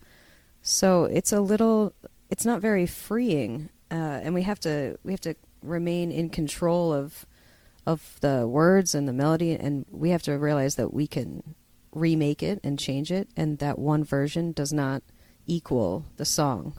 [0.61, 1.93] So it's a little,
[2.29, 6.93] it's not very freeing, uh, and we have to we have to remain in control
[6.93, 7.25] of
[7.85, 11.55] of the words and the melody, and we have to realize that we can
[11.91, 15.03] remake it and change it, and that one version does not
[15.45, 16.77] equal the song.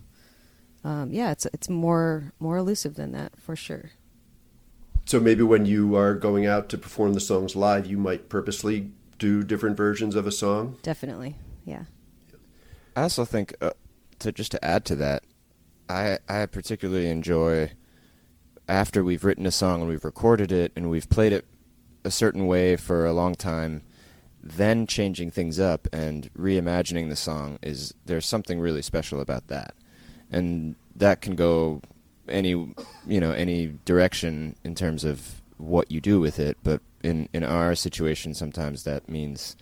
[0.82, 3.90] Um, yeah, it's it's more more elusive than that for sure.
[5.06, 8.90] So maybe when you are going out to perform the songs live, you might purposely
[9.18, 10.78] do different versions of a song.
[10.82, 11.84] Definitely, yeah.
[12.96, 13.70] I also think uh,
[14.20, 15.24] to just to add to that,
[15.88, 17.72] I I particularly enjoy
[18.68, 21.44] after we've written a song and we've recorded it and we've played it
[22.04, 23.82] a certain way for a long time,
[24.42, 29.74] then changing things up and reimagining the song is there's something really special about that,
[30.30, 31.80] and that can go
[32.28, 36.56] any you know any direction in terms of what you do with it.
[36.62, 39.56] But in in our situation, sometimes that means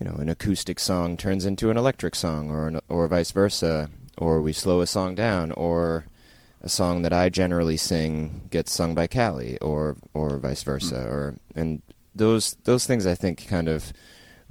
[0.00, 3.90] you know, an acoustic song turns into an electric song, or an, or vice versa,
[4.16, 6.06] or we slow a song down, or
[6.62, 11.08] a song that I generally sing gets sung by Callie, or or vice versa, hmm.
[11.08, 11.82] or and
[12.14, 13.92] those those things I think kind of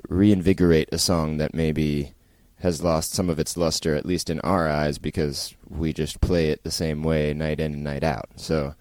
[0.08, 2.14] reinvigorate a song that maybe
[2.60, 6.50] has lost some of its luster, at least in our eyes, because we just play
[6.50, 8.30] it the same way night in and night out.
[8.36, 8.76] So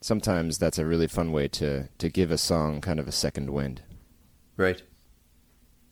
[0.00, 3.50] sometimes that's a really fun way to to give a song kind of a second
[3.50, 3.82] wind.
[4.56, 4.82] Right.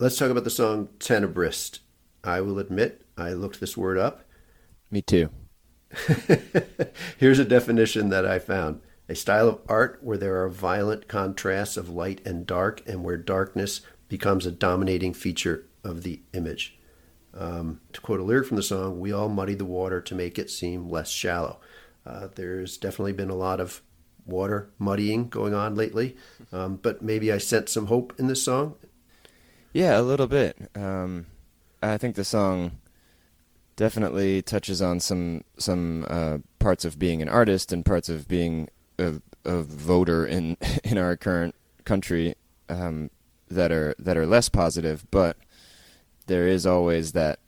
[0.00, 1.80] Let's talk about the song Tenebrist.
[2.24, 4.24] I will admit, I looked this word up.
[4.90, 5.28] Me too.
[7.18, 11.76] Here's a definition that I found a style of art where there are violent contrasts
[11.76, 16.78] of light and dark, and where darkness becomes a dominating feature of the image.
[17.34, 20.38] Um, to quote a lyric from the song, we all muddy the water to make
[20.38, 21.60] it seem less shallow.
[22.06, 23.82] Uh, there's definitely been a lot of
[24.24, 26.16] water muddying going on lately,
[26.52, 28.76] um, but maybe I sense some hope in this song.
[29.72, 30.56] Yeah, a little bit.
[30.74, 31.26] Um,
[31.82, 32.72] I think the song
[33.76, 38.68] definitely touches on some some uh, parts of being an artist and parts of being
[38.98, 41.54] a, a voter in in our current
[41.84, 42.34] country
[42.68, 43.10] um,
[43.48, 45.06] that are that are less positive.
[45.10, 45.36] But
[46.26, 47.38] there is always that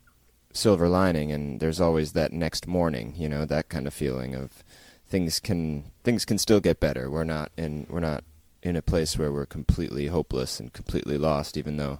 [0.52, 3.14] silver lining, and there's always that next morning.
[3.16, 4.62] You know, that kind of feeling of
[5.06, 7.10] things can things can still get better.
[7.10, 8.22] We're not in we're not
[8.62, 11.98] in a place where we're completely hopeless and completely lost, even though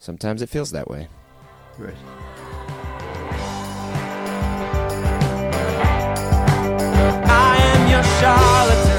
[0.00, 1.06] sometimes it feels that way.
[1.78, 1.94] Right.
[7.26, 8.89] I am your charlatan.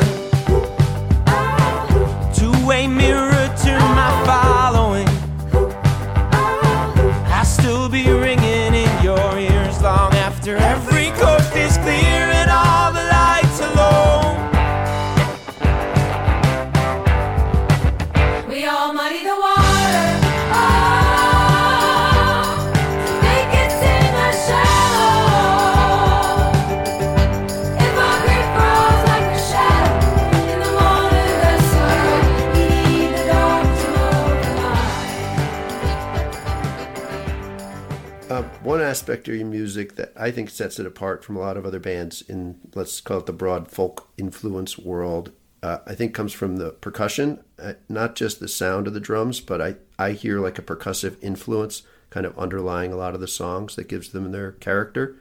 [39.11, 41.79] Aspect of your music that I think sets it apart from a lot of other
[41.79, 46.55] bands in, let's call it the broad folk influence world, uh, I think comes from
[46.55, 50.57] the percussion, uh, not just the sound of the drums, but I, I hear like
[50.57, 54.53] a percussive influence kind of underlying a lot of the songs that gives them their
[54.53, 55.17] character.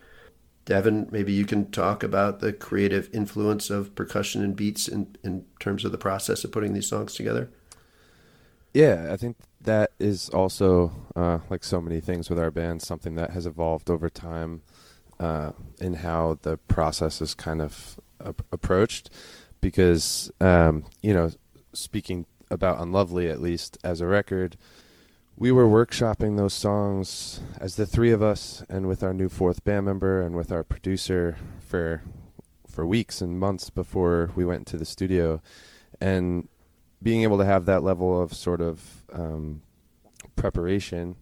[0.66, 5.46] Devin, maybe you can talk about the creative influence of percussion and beats in, in
[5.59, 7.50] terms of the process of putting these songs together.
[8.72, 13.14] Yeah, I think that is also uh, like so many things with our band, something
[13.16, 14.62] that has evolved over time
[15.18, 19.11] uh, in how the process is kind of ap- approached.
[19.61, 21.31] Because um, you know,
[21.73, 24.57] speaking about Unlovely, at least as a record,
[25.37, 29.64] we were workshopping those songs as the three of us and with our new fourth
[29.64, 32.03] band member and with our producer for
[32.66, 35.40] for weeks and months before we went into the studio
[36.01, 36.49] and
[37.02, 39.62] being able to have that level of sort of um,
[40.36, 41.16] preparation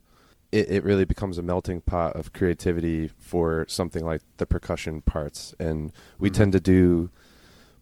[0.50, 5.54] it, it really becomes a melting pot of creativity for something like the percussion parts
[5.58, 6.34] and we Mhm.
[6.34, 7.10] tend to do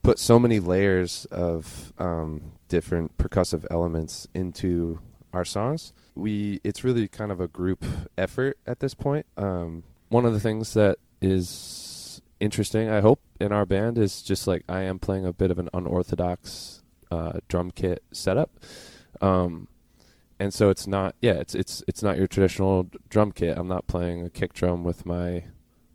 [0.03, 5.01] put so many layers of um, different percussive elements into
[5.33, 5.93] our songs.
[6.15, 7.85] We it's really kind of a group
[8.17, 9.27] effort at this point.
[9.37, 14.47] Um, one of the things that is interesting, I hope, in our band is just
[14.47, 18.51] like I am playing a bit of an unorthodox uh, drum kit setup.
[19.21, 19.69] Um,
[20.39, 23.57] and so it's not yeah it's it's it's not your traditional drum kit.
[23.57, 25.45] I'm not playing a kick drum with my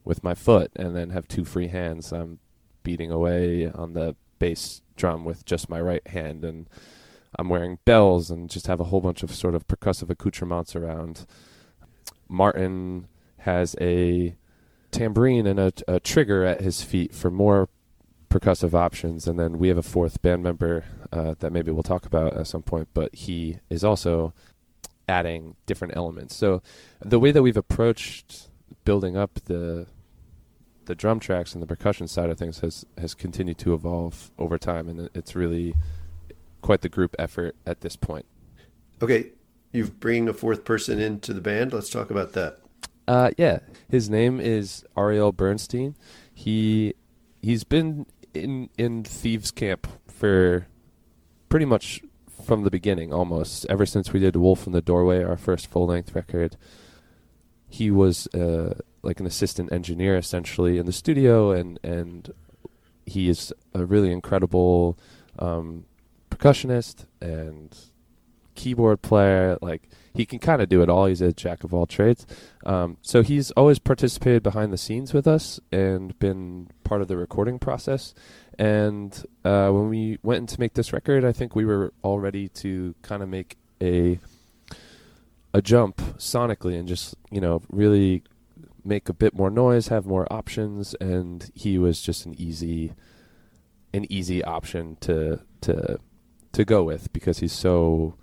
[0.03, 2.11] with my foot and then have two free hands.
[2.11, 2.39] I'm
[2.83, 6.67] beating away on the bass drum with just my right hand and
[7.37, 11.25] I'm wearing bells and just have a whole bunch of sort of percussive accoutrements around.
[12.27, 13.07] Martin
[13.39, 14.35] has a
[14.89, 17.69] tambourine and a, a trigger at his feet for more
[18.31, 22.05] percussive options, and then we have a fourth band member uh, that maybe we'll talk
[22.05, 22.87] about at some point.
[22.93, 24.33] But he is also
[25.07, 26.35] adding different elements.
[26.35, 26.61] So
[27.01, 28.49] the way that we've approached
[28.85, 29.87] building up the
[30.85, 34.57] the drum tracks and the percussion side of things has has continued to evolve over
[34.57, 35.75] time, and it's really
[36.61, 38.25] quite the group effort at this point.
[39.01, 39.31] Okay,
[39.71, 41.73] you've bringing a fourth person into the band.
[41.73, 42.59] Let's talk about that.
[43.07, 45.95] Uh, yeah, his name is Ariel Bernstein.
[46.33, 46.93] He
[47.41, 50.67] he's been in in thieves camp for
[51.49, 52.01] pretty much
[52.45, 55.87] from the beginning, almost ever since we did Wolf in the Doorway, our first full
[55.87, 56.57] length record.
[57.67, 62.33] He was uh, like an assistant engineer essentially in the studio, and and
[63.05, 64.97] he is a really incredible
[65.39, 65.85] um,
[66.29, 67.75] percussionist and
[68.55, 69.57] keyboard player.
[69.61, 71.05] Like he can kind of do it all.
[71.05, 72.25] He's a jack of all trades.
[72.65, 77.17] Um, so he's always participated behind the scenes with us and been part of the
[77.17, 78.13] recording process.
[78.59, 82.19] And uh, when we went in to make this record, I think we were all
[82.19, 84.19] ready to kind of make a
[85.53, 88.23] a jump sonically and just you know really
[88.85, 92.93] make a bit more noise, have more options, and he was just an easy
[93.93, 95.99] an easy option to to
[96.51, 98.15] to go with because he's so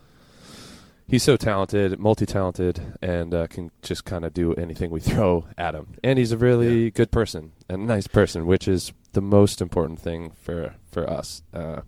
[1.08, 5.74] he's so talented, multi-talented, and uh, can just kind of do anything we throw at
[5.74, 5.96] him.
[6.04, 10.32] And he's a really good person, a nice person, which is the most important thing
[10.40, 11.42] for for us.
[11.52, 11.80] Uh,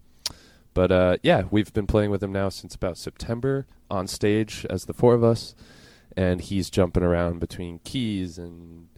[0.75, 4.87] but uh, yeah, we've been playing with him now since about September on stage as
[4.87, 5.55] the four of us,
[6.17, 8.89] and he's jumping around between keys and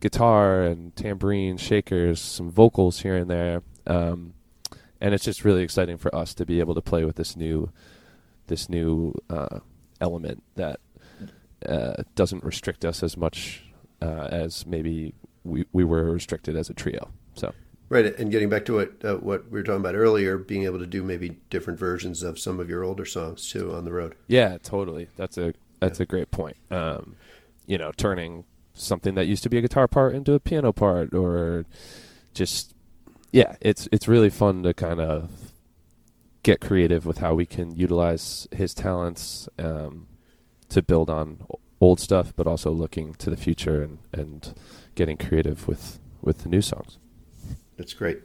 [0.00, 3.62] guitar and tambourine, shakers, some vocals here and there.
[3.86, 4.34] Um,
[5.00, 7.70] and it's just really exciting for us to be able to play with this new
[8.46, 9.60] this new uh,
[10.00, 10.80] element that
[11.66, 13.64] uh, doesn't restrict us as much
[14.02, 17.10] uh, as maybe we we were restricted as a trio.
[17.34, 17.54] So
[17.90, 20.78] Right, and getting back to what uh, what we were talking about earlier, being able
[20.78, 24.14] to do maybe different versions of some of your older songs too on the road.
[24.26, 25.08] yeah, totally.
[25.16, 26.56] That's a that's a great point.
[26.70, 27.16] Um,
[27.66, 31.14] you know, turning something that used to be a guitar part into a piano part,
[31.14, 31.66] or
[32.32, 32.74] just
[33.32, 35.30] yeah, it's it's really fun to kind of
[36.44, 40.06] get creative with how we can utilize his talents um,
[40.68, 41.44] to build on
[41.80, 44.54] old stuff, but also looking to the future and, and
[44.94, 46.98] getting creative with, with the new songs.
[47.76, 48.20] That's great.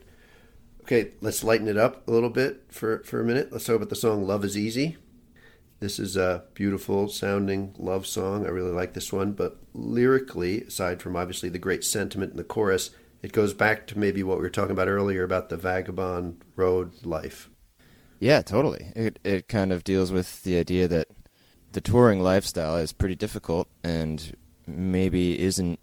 [0.81, 3.51] Okay, let's lighten it up a little bit for for a minute.
[3.51, 4.97] Let's talk about the song "Love Is Easy."
[5.79, 8.45] This is a beautiful sounding love song.
[8.45, 12.43] I really like this one, but lyrically, aside from obviously the great sentiment in the
[12.43, 12.89] chorus,
[13.21, 17.05] it goes back to maybe what we were talking about earlier about the vagabond road
[17.05, 17.49] life.
[18.19, 18.91] Yeah, totally.
[18.95, 21.07] It it kind of deals with the idea that
[21.71, 24.35] the touring lifestyle is pretty difficult and
[24.67, 25.79] maybe isn't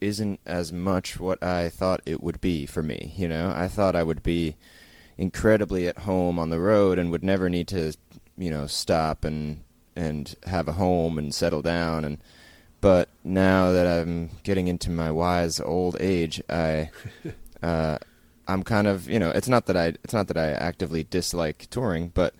[0.00, 3.52] isn't as much what I thought it would be for me, you know?
[3.54, 4.56] I thought I would be
[5.16, 7.94] incredibly at home on the road and would never need to,
[8.36, 9.64] you know, stop and
[9.96, 12.18] and have a home and settle down and
[12.80, 16.90] but now that I'm getting into my wise old age, I
[17.62, 17.98] uh
[18.48, 21.66] I'm kind of you know it's not that I it's not that I actively dislike
[21.70, 22.34] touring, but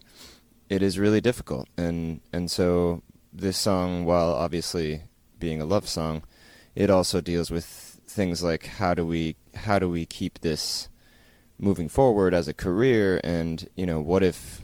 [0.68, 3.02] it is really difficult, and and so
[3.32, 5.02] this song, while obviously
[5.38, 6.22] being a love song,
[6.74, 10.88] it also deals with things like how do we how do we keep this
[11.58, 14.62] moving forward as a career, and you know what if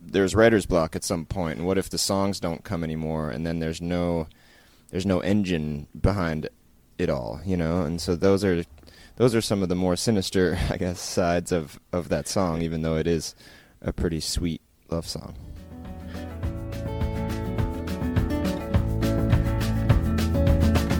[0.00, 3.46] there's writer's block at some point, and what if the songs don't come anymore, and
[3.46, 4.26] then there's no
[4.90, 6.48] there's no engine behind
[6.98, 8.64] it all, you know, and so those are
[9.16, 12.82] those are some of the more sinister, I guess, sides of, of that song, even
[12.82, 13.34] though it is
[13.80, 14.60] a pretty sweet
[14.90, 15.34] love song.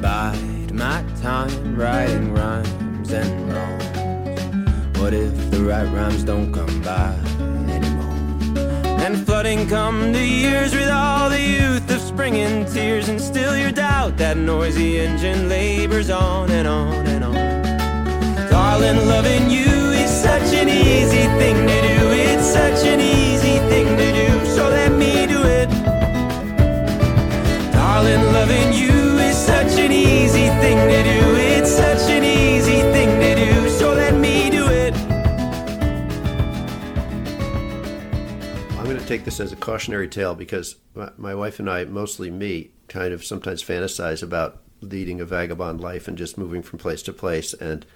[0.01, 4.99] Bide my time writing rhymes and wrongs.
[4.99, 7.15] What if the right rhymes don't come by
[7.73, 8.15] anymore?
[9.01, 13.57] And flooding come the years with all the youth of spring and tears, and still
[13.57, 17.64] your doubt that noisy engine labors on and on and on.
[18.75, 22.11] Darling, loving you is such an easy thing to do.
[22.11, 24.47] It's such an easy thing to do.
[24.47, 25.71] So let me do it.
[27.73, 31.37] Darling, loving you is such an easy thing to do.
[31.37, 33.69] It's such an easy thing to do.
[33.71, 34.97] So let me do it.
[38.77, 41.85] I'm going to take this as a cautionary tale because my, my wife and I,
[41.85, 46.81] mostly me, kind of sometimes fantasize about leading a vagabond life and just moving from
[46.81, 47.55] place to place.
[47.55, 47.87] And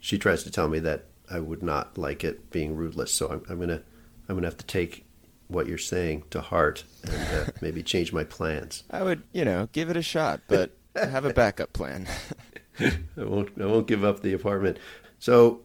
[0.00, 3.12] she tries to tell me that I would not like it being rootless.
[3.12, 3.82] So I'm, I'm going to
[4.28, 5.06] I'm to have to take
[5.48, 8.84] what you're saying to heart and uh, maybe change my plans.
[8.90, 12.06] I would, you know, give it a shot, but have a backup plan.
[12.80, 14.78] I won't I won't give up the apartment.
[15.18, 15.62] So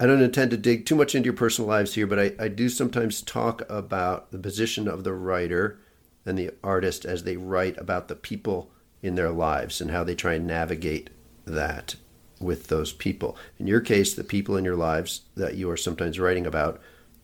[0.00, 2.48] I don't intend to dig too much into your personal lives here, but I, I
[2.48, 5.78] do sometimes talk about the position of the writer
[6.26, 8.70] and the artist as they write about the people
[9.02, 11.10] in their lives and how they try and navigate
[11.44, 11.96] that
[12.44, 13.36] with those people.
[13.58, 16.80] In your case, the people in your lives that you are sometimes writing about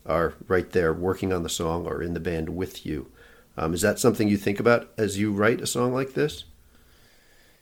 [0.06, 3.10] are right there working on the song or in the band with you.
[3.56, 6.44] Um, is that something you think about as you write a song like this?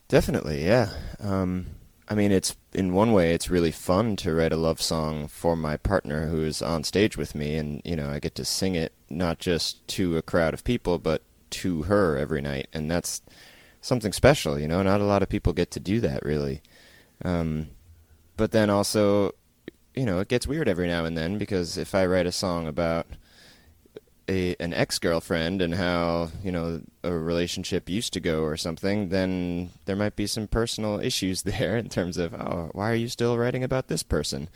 [0.07, 0.91] Definitely, yeah.
[1.21, 1.67] Um,
[2.09, 5.57] I mean, it's in one way, it's really fun to write a love song for
[5.57, 8.75] my partner who is on stage with me, and you know, I get to sing
[8.75, 13.21] it not just to a crowd of people, but to her every night, and that's
[13.81, 14.59] something special.
[14.59, 16.63] You know, not a lot of people get to do that really.
[17.25, 17.69] Um,
[18.37, 19.33] but then also,
[19.95, 22.67] you know, it gets weird every now and then because if I write a song
[22.67, 23.07] about
[24.29, 29.09] a an ex girlfriend and how you know a relationship used to go or something,
[29.09, 33.09] then there might be some personal issues there in terms of oh, why are you
[33.09, 34.49] still writing about this person,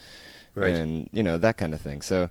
[0.55, 0.75] Right.
[0.75, 2.03] and you know that kind of thing.
[2.03, 2.29] So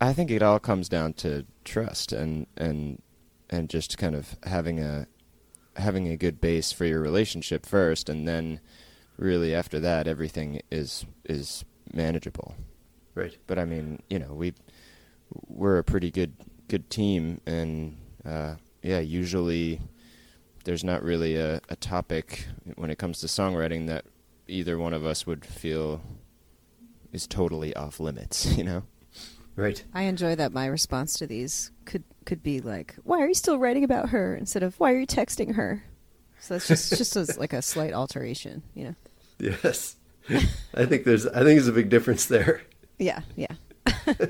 [0.00, 3.00] I think it all comes down to trust and and
[3.48, 5.06] and just kind of having a
[5.76, 8.60] having a good base for your relationship first, and then
[9.16, 12.54] really after that everything is is manageable
[13.14, 13.36] Right.
[13.46, 14.52] but I mean, you know, we
[15.48, 16.34] we're a pretty good
[16.68, 17.96] good team, and
[18.26, 19.80] uh, yeah, usually
[20.64, 24.04] there's not really a, a topic when it comes to songwriting that
[24.48, 26.02] either one of us would feel
[27.12, 28.44] is totally off limits.
[28.58, 28.82] You know,
[29.54, 29.82] Right.
[29.94, 33.58] I enjoy that my response to these could could be like, "Why are you still
[33.58, 35.84] writing about her?" instead of "Why are you texting her?"
[36.40, 38.94] So that's just just as like a slight alteration, you know.
[39.38, 39.96] Yes.
[40.74, 42.62] I think there's I think there's a big difference there.
[42.98, 43.54] Yeah, yeah.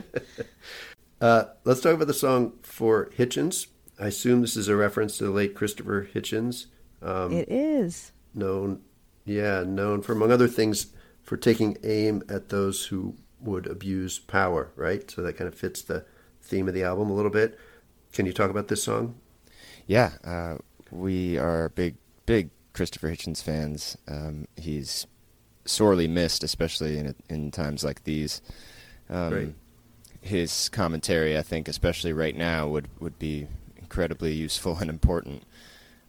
[1.19, 3.69] Uh, let's talk about the song for Hitchens.
[3.99, 6.67] I assume this is a reference to the late Christopher Hitchens,
[7.01, 8.13] um, it is.
[8.35, 8.83] known,
[9.25, 10.89] yeah, known for among other things
[11.23, 14.73] for taking aim at those who would abuse power.
[14.77, 15.11] Right.
[15.11, 16.05] So that kind of fits the
[16.43, 17.59] theme of the album a little bit.
[18.13, 19.15] Can you talk about this song?
[19.87, 20.57] yeah, uh,
[20.91, 21.97] we are big
[22.27, 23.97] big Christopher Hitchens fans.
[24.07, 25.07] Um, he's
[25.64, 28.43] sorely missed, especially in in times like these.
[29.09, 29.55] Um, Right.
[30.20, 33.47] His commentary, I think, especially right now, would would be
[33.77, 35.45] incredibly useful and important.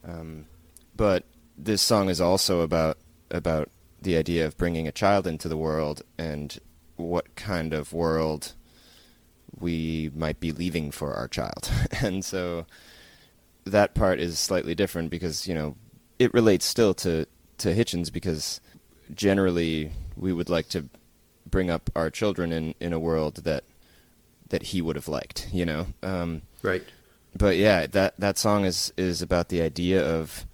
[0.05, 0.47] Um,
[0.95, 1.23] but
[1.57, 2.97] this song is also about
[3.31, 3.69] about
[4.01, 6.59] the idea of bringing a child into the world and
[6.97, 8.53] what kind of world
[9.57, 11.71] we might be leaving for our child.
[12.01, 12.65] and so
[13.65, 15.75] that part is slightly different because, you know,
[16.19, 17.25] it relates still to,
[17.59, 18.59] to Hitchens because
[19.13, 20.89] generally we would like to
[21.49, 23.63] bring up our children in, in a world that
[24.49, 25.87] that he would have liked, you know.
[26.01, 26.83] Um, Right.
[27.37, 30.45] but yeah, that that song is is about the idea of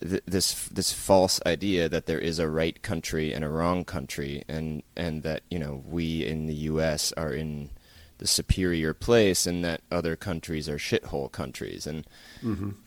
[0.00, 4.42] th- this this false idea that there is a right country and a wrong country,
[4.48, 7.12] and and that you know we in the U.S.
[7.16, 7.70] are in
[8.18, 12.04] the superior place, and that other countries are shithole countries, and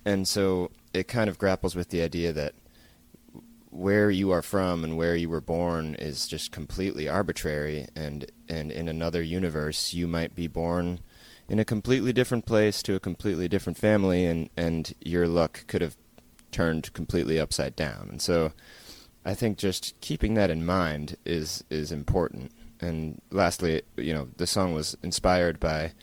[0.06, 2.54] and so it kind of grapples with the idea that
[3.70, 8.72] where you are from and where you were born is just completely arbitrary and and
[8.72, 11.00] in another universe you might be born
[11.48, 15.82] in a completely different place to a completely different family and and your luck could
[15.82, 15.96] have
[16.52, 18.08] turned completely upside down.
[18.10, 18.54] And so
[19.24, 22.52] I think just keeping that in mind is is important.
[22.82, 25.94] And lastly you know the song was inspired by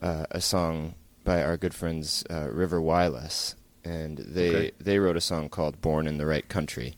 [0.00, 4.70] uh, a song by our good friends uh, River Whyless and they okay.
[4.80, 6.96] they wrote a song called "Born in the Right Country,"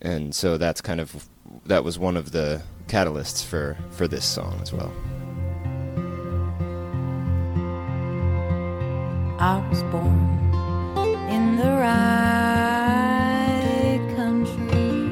[0.00, 1.28] and so that's kind of
[1.64, 4.92] that was one of the catalysts for for this song as well.
[9.38, 10.36] I was born
[11.28, 12.40] in the right
[14.16, 15.10] country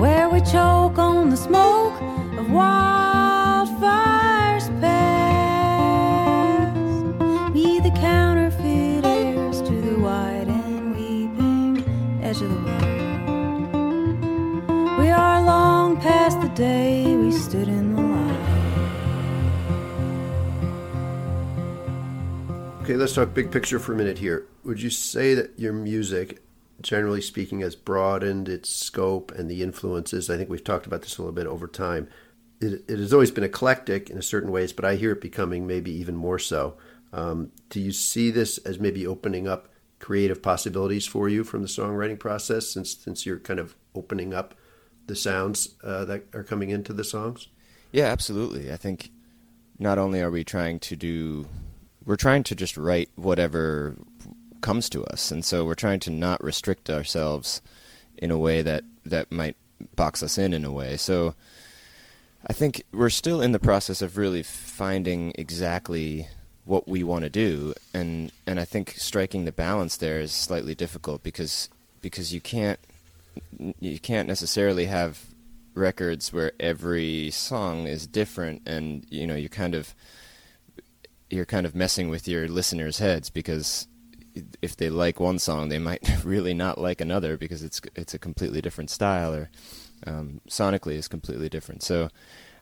[0.00, 1.94] where we choke on the smoke
[2.38, 2.93] of wine.
[16.54, 18.24] Day we stood in the light.
[22.82, 24.46] Okay, let's talk big picture for a minute here.
[24.62, 26.44] Would you say that your music,
[26.80, 30.30] generally speaking, has broadened its scope and the influences?
[30.30, 32.08] I think we've talked about this a little bit over time.
[32.60, 35.66] It, it has always been eclectic in a certain ways, but I hear it becoming
[35.66, 36.76] maybe even more so.
[37.12, 41.68] Um, do you see this as maybe opening up creative possibilities for you from the
[41.68, 44.54] songwriting process, since since you're kind of opening up
[45.06, 47.48] the sounds uh, that are coming into the songs?
[47.92, 48.72] Yeah, absolutely.
[48.72, 49.10] I think
[49.78, 51.46] not only are we trying to do,
[52.04, 53.96] we're trying to just write whatever
[54.60, 57.60] comes to us, and so we're trying to not restrict ourselves
[58.16, 59.56] in a way that that might
[59.96, 60.96] box us in in a way.
[60.96, 61.34] So
[62.46, 66.28] I think we're still in the process of really finding exactly
[66.64, 70.74] what we want to do, and and I think striking the balance there is slightly
[70.74, 71.68] difficult because
[72.00, 72.78] because you can't
[73.80, 75.20] you can't necessarily have
[75.74, 79.94] records where every song is different and you know you're kind of
[81.30, 83.88] you're kind of messing with your listeners' heads because
[84.62, 88.18] if they like one song, they might really not like another because it's it's a
[88.18, 89.50] completely different style or
[90.06, 91.82] um, sonically is completely different.
[91.82, 92.08] So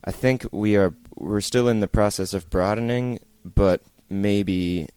[0.04, 4.88] I think we are we're still in the process of broadening, but maybe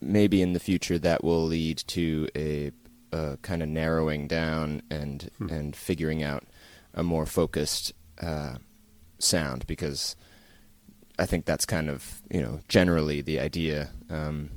[0.00, 2.72] maybe in the future that will lead to a,
[3.12, 6.44] a kind of narrowing down and and figuring out
[6.94, 8.56] a more focused uh,
[9.18, 10.16] sound because
[11.18, 13.90] I think that's kind of you know generally the idea.
[14.10, 14.50] Um,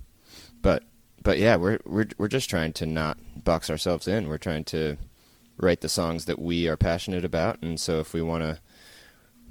[0.61, 0.83] but
[1.21, 4.27] but yeah, we're we're we're just trying to not box ourselves in.
[4.27, 4.97] We're trying to
[5.57, 8.59] write the songs that we are passionate about, and so if we want to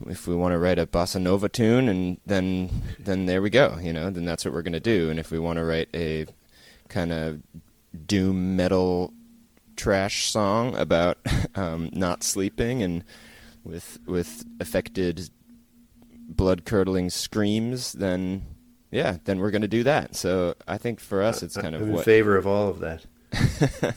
[0.08, 3.78] if we want to write a bossa nova tune, and then then there we go.
[3.80, 5.10] You know, then that's what we're gonna do.
[5.10, 6.26] And if we want to write a
[6.88, 7.42] kind of
[8.06, 9.12] doom metal
[9.76, 11.18] trash song about
[11.54, 13.04] um, not sleeping and
[13.64, 15.30] with with affected
[16.28, 18.44] blood curdling screams, then
[18.90, 20.14] yeah, then we're going to do that.
[20.14, 22.04] So I think for us, it's kind I'm of in what.
[22.04, 23.04] favor of all of that.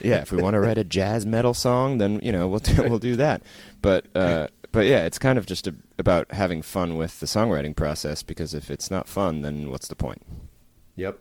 [0.00, 2.82] yeah, if we want to write a jazz metal song, then you know we'll do,
[2.88, 3.42] we'll do that.
[3.82, 7.74] But uh, but yeah, it's kind of just a, about having fun with the songwriting
[7.76, 10.22] process because if it's not fun, then what's the point?
[10.96, 11.18] Yep.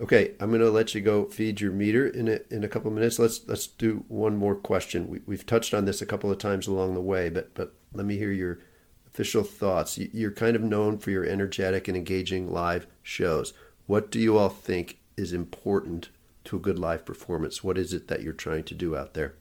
[0.00, 2.88] Okay, I'm going to let you go feed your meter in a, in a couple
[2.88, 3.18] of minutes.
[3.18, 5.08] Let's let's do one more question.
[5.08, 8.06] We, we've touched on this a couple of times along the way, but but let
[8.06, 8.60] me hear your
[9.08, 9.98] official thoughts.
[9.98, 13.52] You- You're kind of known for your energetic and engaging live shows.
[13.86, 16.10] What do you all think is important
[16.44, 17.64] to a good live performance?
[17.64, 19.34] What is it that you're trying to do out there?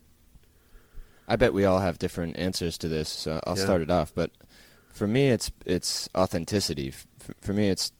[1.27, 3.63] I bet we all have different answers to this, so I'll Yeah.
[3.63, 4.11] start it off.
[4.15, 4.31] But
[4.91, 6.87] for me, it's it's authenticity.
[6.87, 7.05] F-
[7.41, 7.91] For me, it's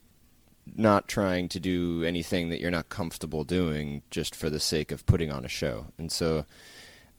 [0.75, 5.05] not trying to do anything that you're not comfortable doing just for the sake of
[5.05, 5.87] putting on a show.
[5.97, 6.45] And so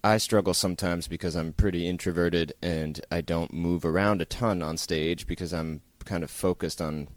[0.05, 4.77] I struggle sometimes because I'm pretty introverted and I don't move around a ton on
[4.77, 7.09] stage because I'm kind of focused on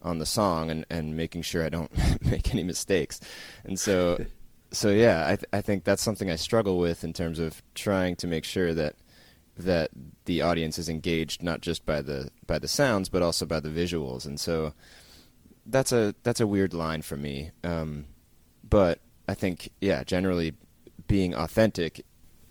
[0.00, 1.90] on the song and, and making sure I don't
[2.24, 3.20] make any mistakes.
[3.64, 4.24] And so
[4.70, 8.16] so yeah, I th- I think that's something I struggle with in terms of trying
[8.16, 8.96] to make sure that
[9.56, 9.90] that
[10.26, 13.70] the audience is engaged not just by the by the sounds but also by the
[13.70, 14.26] visuals.
[14.26, 14.74] And so
[15.68, 17.52] that's a that's a weird line for me.
[17.62, 18.06] Um,
[18.68, 20.54] but I think yeah, generally
[21.06, 22.04] being authentic,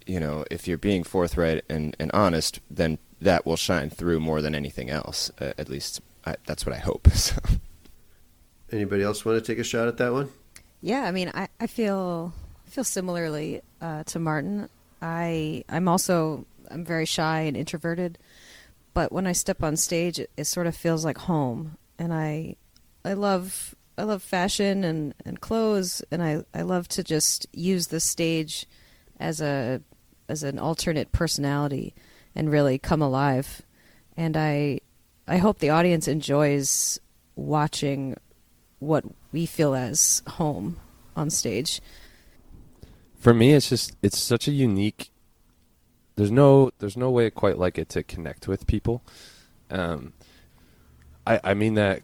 [0.05, 4.41] you know, if you're being forthright and, and honest, then that will shine through more
[4.41, 5.31] than anything else.
[5.39, 7.07] Uh, at least I, that's what I hope.
[7.15, 7.35] So.
[8.69, 10.29] Anybody else want to take a shot at that one?
[10.81, 12.33] Yeah, I mean, I, I feel
[12.65, 14.69] feel similarly uh, to Martin.
[15.01, 18.17] I I'm also I'm very shy and introverted,
[18.93, 22.57] but when I step on stage, it, it sort of feels like home, and I
[23.07, 27.87] I love I love fashion and, and clothes, and I, I love to just use
[27.87, 28.67] the stage
[29.19, 29.81] as a
[30.27, 31.95] as an alternate personality
[32.35, 33.61] and really come alive.
[34.17, 34.81] And I
[35.25, 36.99] I hope the audience enjoys
[37.35, 38.17] watching
[38.79, 40.77] what we feel as home
[41.15, 41.81] on stage.
[43.17, 45.11] For me, it's just it's such a unique.
[46.17, 49.01] There's no there's no way quite like it to connect with people.
[49.71, 50.11] Um,
[51.25, 52.03] I I mean that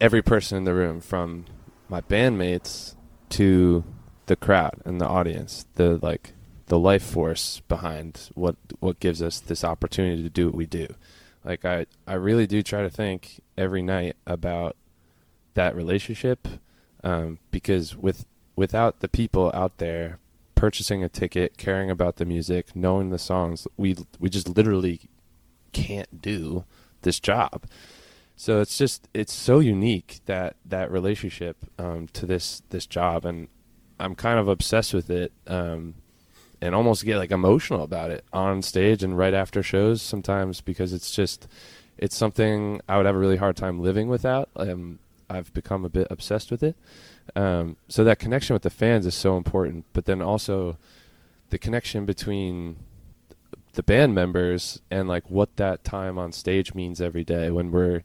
[0.00, 1.46] every person in the room, from
[1.88, 2.94] my bandmates
[3.30, 3.84] to
[4.26, 6.32] the crowd and the audience, the like
[6.66, 10.86] the life force behind what what gives us this opportunity to do what we do.
[11.44, 14.76] Like I I really do try to think every night about
[15.54, 16.46] that relationship
[17.02, 18.24] um, because with
[18.56, 20.18] without the people out there
[20.54, 25.00] purchasing a ticket, caring about the music, knowing the songs, we we just literally
[25.72, 26.64] can't do
[27.02, 27.64] this job.
[28.40, 33.48] So it's just it's so unique that that relationship um, to this this job, and
[33.98, 35.96] I'm kind of obsessed with it, um,
[36.58, 40.94] and almost get like emotional about it on stage and right after shows sometimes because
[40.94, 41.48] it's just
[41.98, 44.48] it's something I would have a really hard time living without.
[44.56, 46.76] Um, I've become a bit obsessed with it.
[47.36, 50.78] Um, so that connection with the fans is so important, but then also
[51.50, 52.76] the connection between
[53.74, 58.02] the band members and like what that time on stage means every day when we're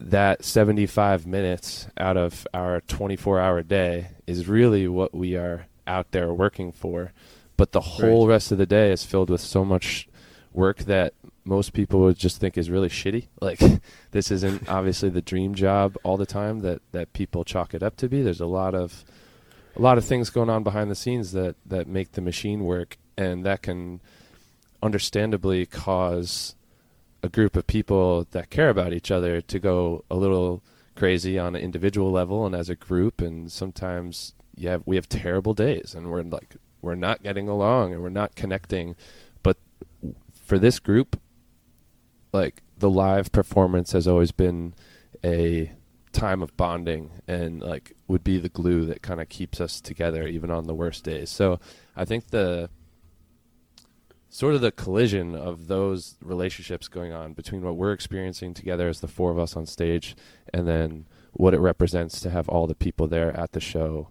[0.00, 6.10] that 75 minutes out of our 24 hour day is really what we are out
[6.12, 7.12] there working for.
[7.56, 8.34] But the whole Right.
[8.34, 10.08] rest of the day is filled with so much
[10.52, 13.28] work that most people would just think is really shitty.
[13.40, 13.60] Like
[14.10, 17.96] this isn't obviously the dream job all the time that that people chalk it up
[17.98, 18.22] to be.
[18.22, 19.04] There's a lot of
[19.76, 22.96] a lot of things going on behind the scenes that that make the machine work
[23.16, 24.00] and that can
[24.82, 26.54] understandably cause
[27.26, 30.62] a group of people that care about each other to go a little
[30.94, 34.32] crazy on an individual level and as a group and sometimes
[34.86, 38.96] we have terrible days and we're like we're not getting along and we're not connecting.
[39.42, 39.58] But
[40.32, 41.20] for this group
[42.32, 44.74] like the live performance has always been
[45.24, 45.72] a
[46.12, 50.26] time of bonding and like would be the glue that kind of keeps us together
[50.26, 51.28] even on the worst days.
[51.28, 51.60] So
[51.94, 52.70] i think the
[54.36, 59.00] sort of the collision of those relationships going on between what we're experiencing together as
[59.00, 60.14] the four of us on stage
[60.52, 64.10] and then what it represents to have all the people there at the show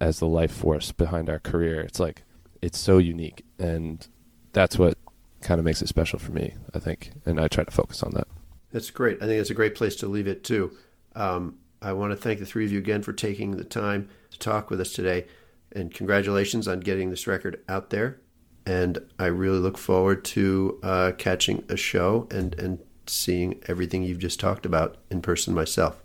[0.00, 2.24] as the life force behind our career it's like
[2.60, 4.08] it's so unique and
[4.52, 4.98] that's what
[5.42, 8.10] kind of makes it special for me i think and i try to focus on
[8.14, 8.26] that
[8.72, 9.18] That's great.
[9.22, 10.76] I think that's a great place to leave it too.
[11.14, 14.38] Um, I want to thank the three of you again for taking the time to
[14.38, 15.26] talk with us today,
[15.72, 18.20] and congratulations on getting this record out there.
[18.64, 24.20] And I really look forward to uh, catching a show and and seeing everything you've
[24.20, 26.02] just talked about in person myself.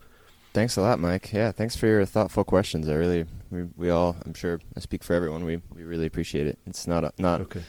[0.53, 1.31] Thanks a lot, Mike.
[1.31, 2.89] Yeah, thanks for your thoughtful questions.
[2.89, 5.45] I really, we, we all, I'm sure, I speak for everyone.
[5.45, 6.57] We we really appreciate it.
[6.65, 7.61] It's not not Okay.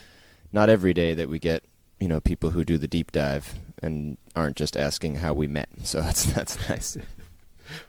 [0.52, 1.64] not every day that we get
[2.00, 5.68] you know people who do the deep dive and aren't just asking how we met.
[5.84, 6.96] So that's that's nice.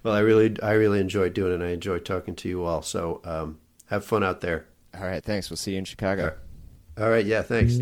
[0.04, 1.56] Well, I really I really enjoyed doing it.
[1.56, 2.82] and I enjoy talking to you all.
[2.82, 4.66] So um, have fun out there.
[4.94, 5.50] All right, thanks.
[5.50, 6.34] We'll see you in Chicago.
[7.00, 7.26] All right.
[7.26, 7.42] Yeah.
[7.42, 7.80] Thanks.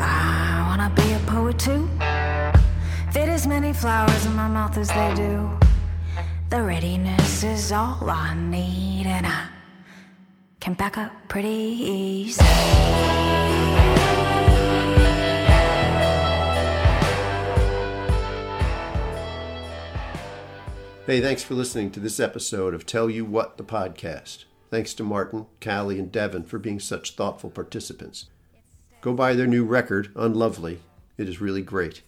[0.00, 1.88] I wanna be a poet too.
[3.12, 5.48] Fit as many flowers in my mouth as they do.
[6.50, 9.48] The readiness is all I need, and I
[10.58, 12.44] can back up pretty easy.
[21.08, 24.44] Hey, thanks for listening to this episode of Tell You What the podcast.
[24.70, 28.26] Thanks to Martin, Callie, and Devin for being such thoughtful participants.
[29.00, 30.80] Go buy their new record, Unlovely.
[31.16, 32.02] It is really great.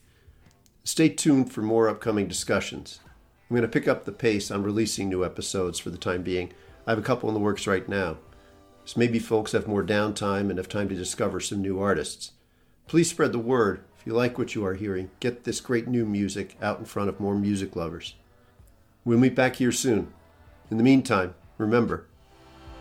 [0.84, 3.00] Stay tuned for more upcoming discussions.
[3.48, 6.52] I'm going to pick up the pace on releasing new episodes for the time being.
[6.86, 8.18] I have a couple in the works right now.
[8.84, 12.32] So maybe folks have more downtime and have time to discover some new artists.
[12.86, 13.82] Please spread the word.
[13.98, 17.08] If you like what you are hearing, get this great new music out in front
[17.08, 18.14] of more music lovers.
[19.04, 20.12] We'll meet back here soon.
[20.70, 22.06] In the meantime, remember,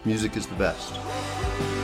[0.03, 1.78] music is the best.